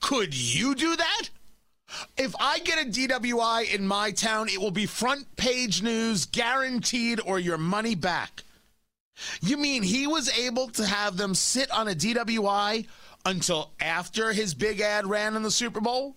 Could 0.00 0.34
you 0.34 0.74
do 0.74 0.96
that? 0.96 1.30
If 2.16 2.34
I 2.40 2.58
get 2.60 2.84
a 2.84 2.90
DWI 2.90 3.72
in 3.74 3.86
my 3.86 4.10
town, 4.10 4.48
it 4.48 4.60
will 4.60 4.70
be 4.70 4.86
front 4.86 5.36
page 5.36 5.82
news, 5.82 6.26
guaranteed, 6.26 7.20
or 7.24 7.38
your 7.38 7.58
money 7.58 7.94
back. 7.94 8.42
You 9.40 9.56
mean 9.56 9.82
he 9.82 10.06
was 10.06 10.30
able 10.38 10.68
to 10.68 10.86
have 10.86 11.16
them 11.16 11.34
sit 11.34 11.70
on 11.70 11.88
a 11.88 11.94
DWI 11.94 12.86
until 13.24 13.70
after 13.80 14.32
his 14.32 14.54
big 14.54 14.80
ad 14.80 15.06
ran 15.06 15.36
in 15.36 15.42
the 15.42 15.50
Super 15.50 15.80
Bowl? 15.80 16.16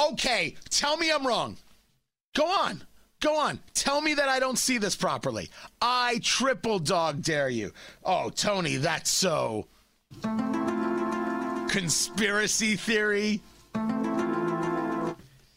Okay, 0.00 0.54
tell 0.68 0.96
me 0.96 1.10
I'm 1.10 1.26
wrong. 1.26 1.56
Go 2.34 2.46
on. 2.46 2.82
Go 3.20 3.38
on. 3.38 3.60
Tell 3.72 4.00
me 4.02 4.14
that 4.14 4.28
I 4.28 4.38
don't 4.38 4.58
see 4.58 4.76
this 4.76 4.94
properly. 4.94 5.48
I 5.80 6.20
triple 6.22 6.78
dog 6.78 7.22
dare 7.22 7.48
you. 7.48 7.72
Oh, 8.04 8.28
Tony, 8.30 8.76
that's 8.76 9.10
so. 9.10 9.66
Conspiracy 11.68 12.76
theory. 12.76 13.40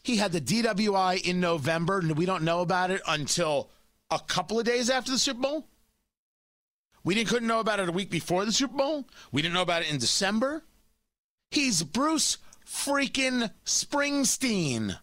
He 0.03 0.15
had 0.17 0.31
the 0.31 0.41
DWI 0.41 1.27
in 1.27 1.41
November, 1.41 1.99
and 1.99 2.17
we 2.17 2.25
don't 2.25 2.43
know 2.43 2.61
about 2.61 2.91
it 2.91 3.01
until 3.07 3.69
a 4.11 4.19
couple 4.19 4.59
of 4.59 4.65
days 4.65 4.89
after 4.89 5.11
the 5.11 5.19
Super 5.19 5.41
Bowl. 5.41 5.67
We 7.03 7.15
didn't 7.15 7.29
couldn't 7.29 7.47
know 7.47 7.59
about 7.59 7.79
it 7.79 7.89
a 7.89 7.93
week 7.93 8.09
before 8.09 8.45
the 8.45 8.51
Super 8.51 8.77
Bowl. 8.77 9.05
We 9.31 9.41
didn't 9.41 9.53
know 9.53 9.61
about 9.61 9.83
it 9.83 9.91
in 9.91 9.99
December. 9.99 10.63
He's 11.51 11.83
Bruce 11.83 12.37
freaking 12.65 13.51
Springsteen. 13.65 14.97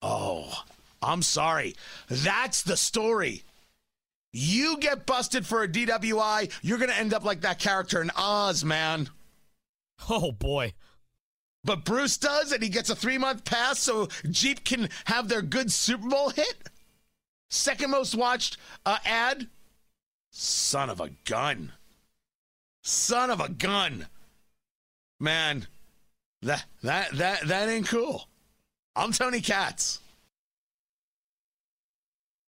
Oh, 0.00 0.64
I'm 1.02 1.22
sorry. 1.22 1.74
That's 2.08 2.62
the 2.62 2.76
story. 2.76 3.42
You 4.32 4.78
get 4.78 5.06
busted 5.06 5.46
for 5.46 5.62
a 5.62 5.68
DWI, 5.68 6.52
you're 6.62 6.78
going 6.78 6.90
to 6.90 6.98
end 6.98 7.14
up 7.14 7.24
like 7.24 7.40
that 7.42 7.58
character 7.58 8.02
in 8.02 8.10
Oz, 8.16 8.64
man. 8.64 9.08
Oh, 10.08 10.32
boy. 10.32 10.74
But 11.68 11.84
Bruce 11.84 12.16
does, 12.16 12.52
and 12.52 12.62
he 12.62 12.70
gets 12.70 12.88
a 12.88 12.96
three 12.96 13.18
month 13.18 13.44
pass 13.44 13.78
so 13.78 14.08
Jeep 14.30 14.64
can 14.64 14.88
have 15.04 15.28
their 15.28 15.42
good 15.42 15.70
Super 15.70 16.08
Bowl 16.08 16.30
hit. 16.30 16.70
Second 17.50 17.90
most 17.90 18.14
watched 18.14 18.56
uh, 18.86 18.96
ad. 19.04 19.48
Son 20.30 20.88
of 20.88 20.98
a 20.98 21.10
gun. 21.26 21.72
Son 22.82 23.28
of 23.28 23.40
a 23.40 23.50
gun. 23.50 24.06
Man, 25.20 25.66
that 26.40 26.64
that 26.82 27.12
that 27.12 27.46
that 27.46 27.68
ain't 27.68 27.86
cool. 27.86 28.28
I'm 28.96 29.12
Tony 29.12 29.42
Katz. 29.42 30.00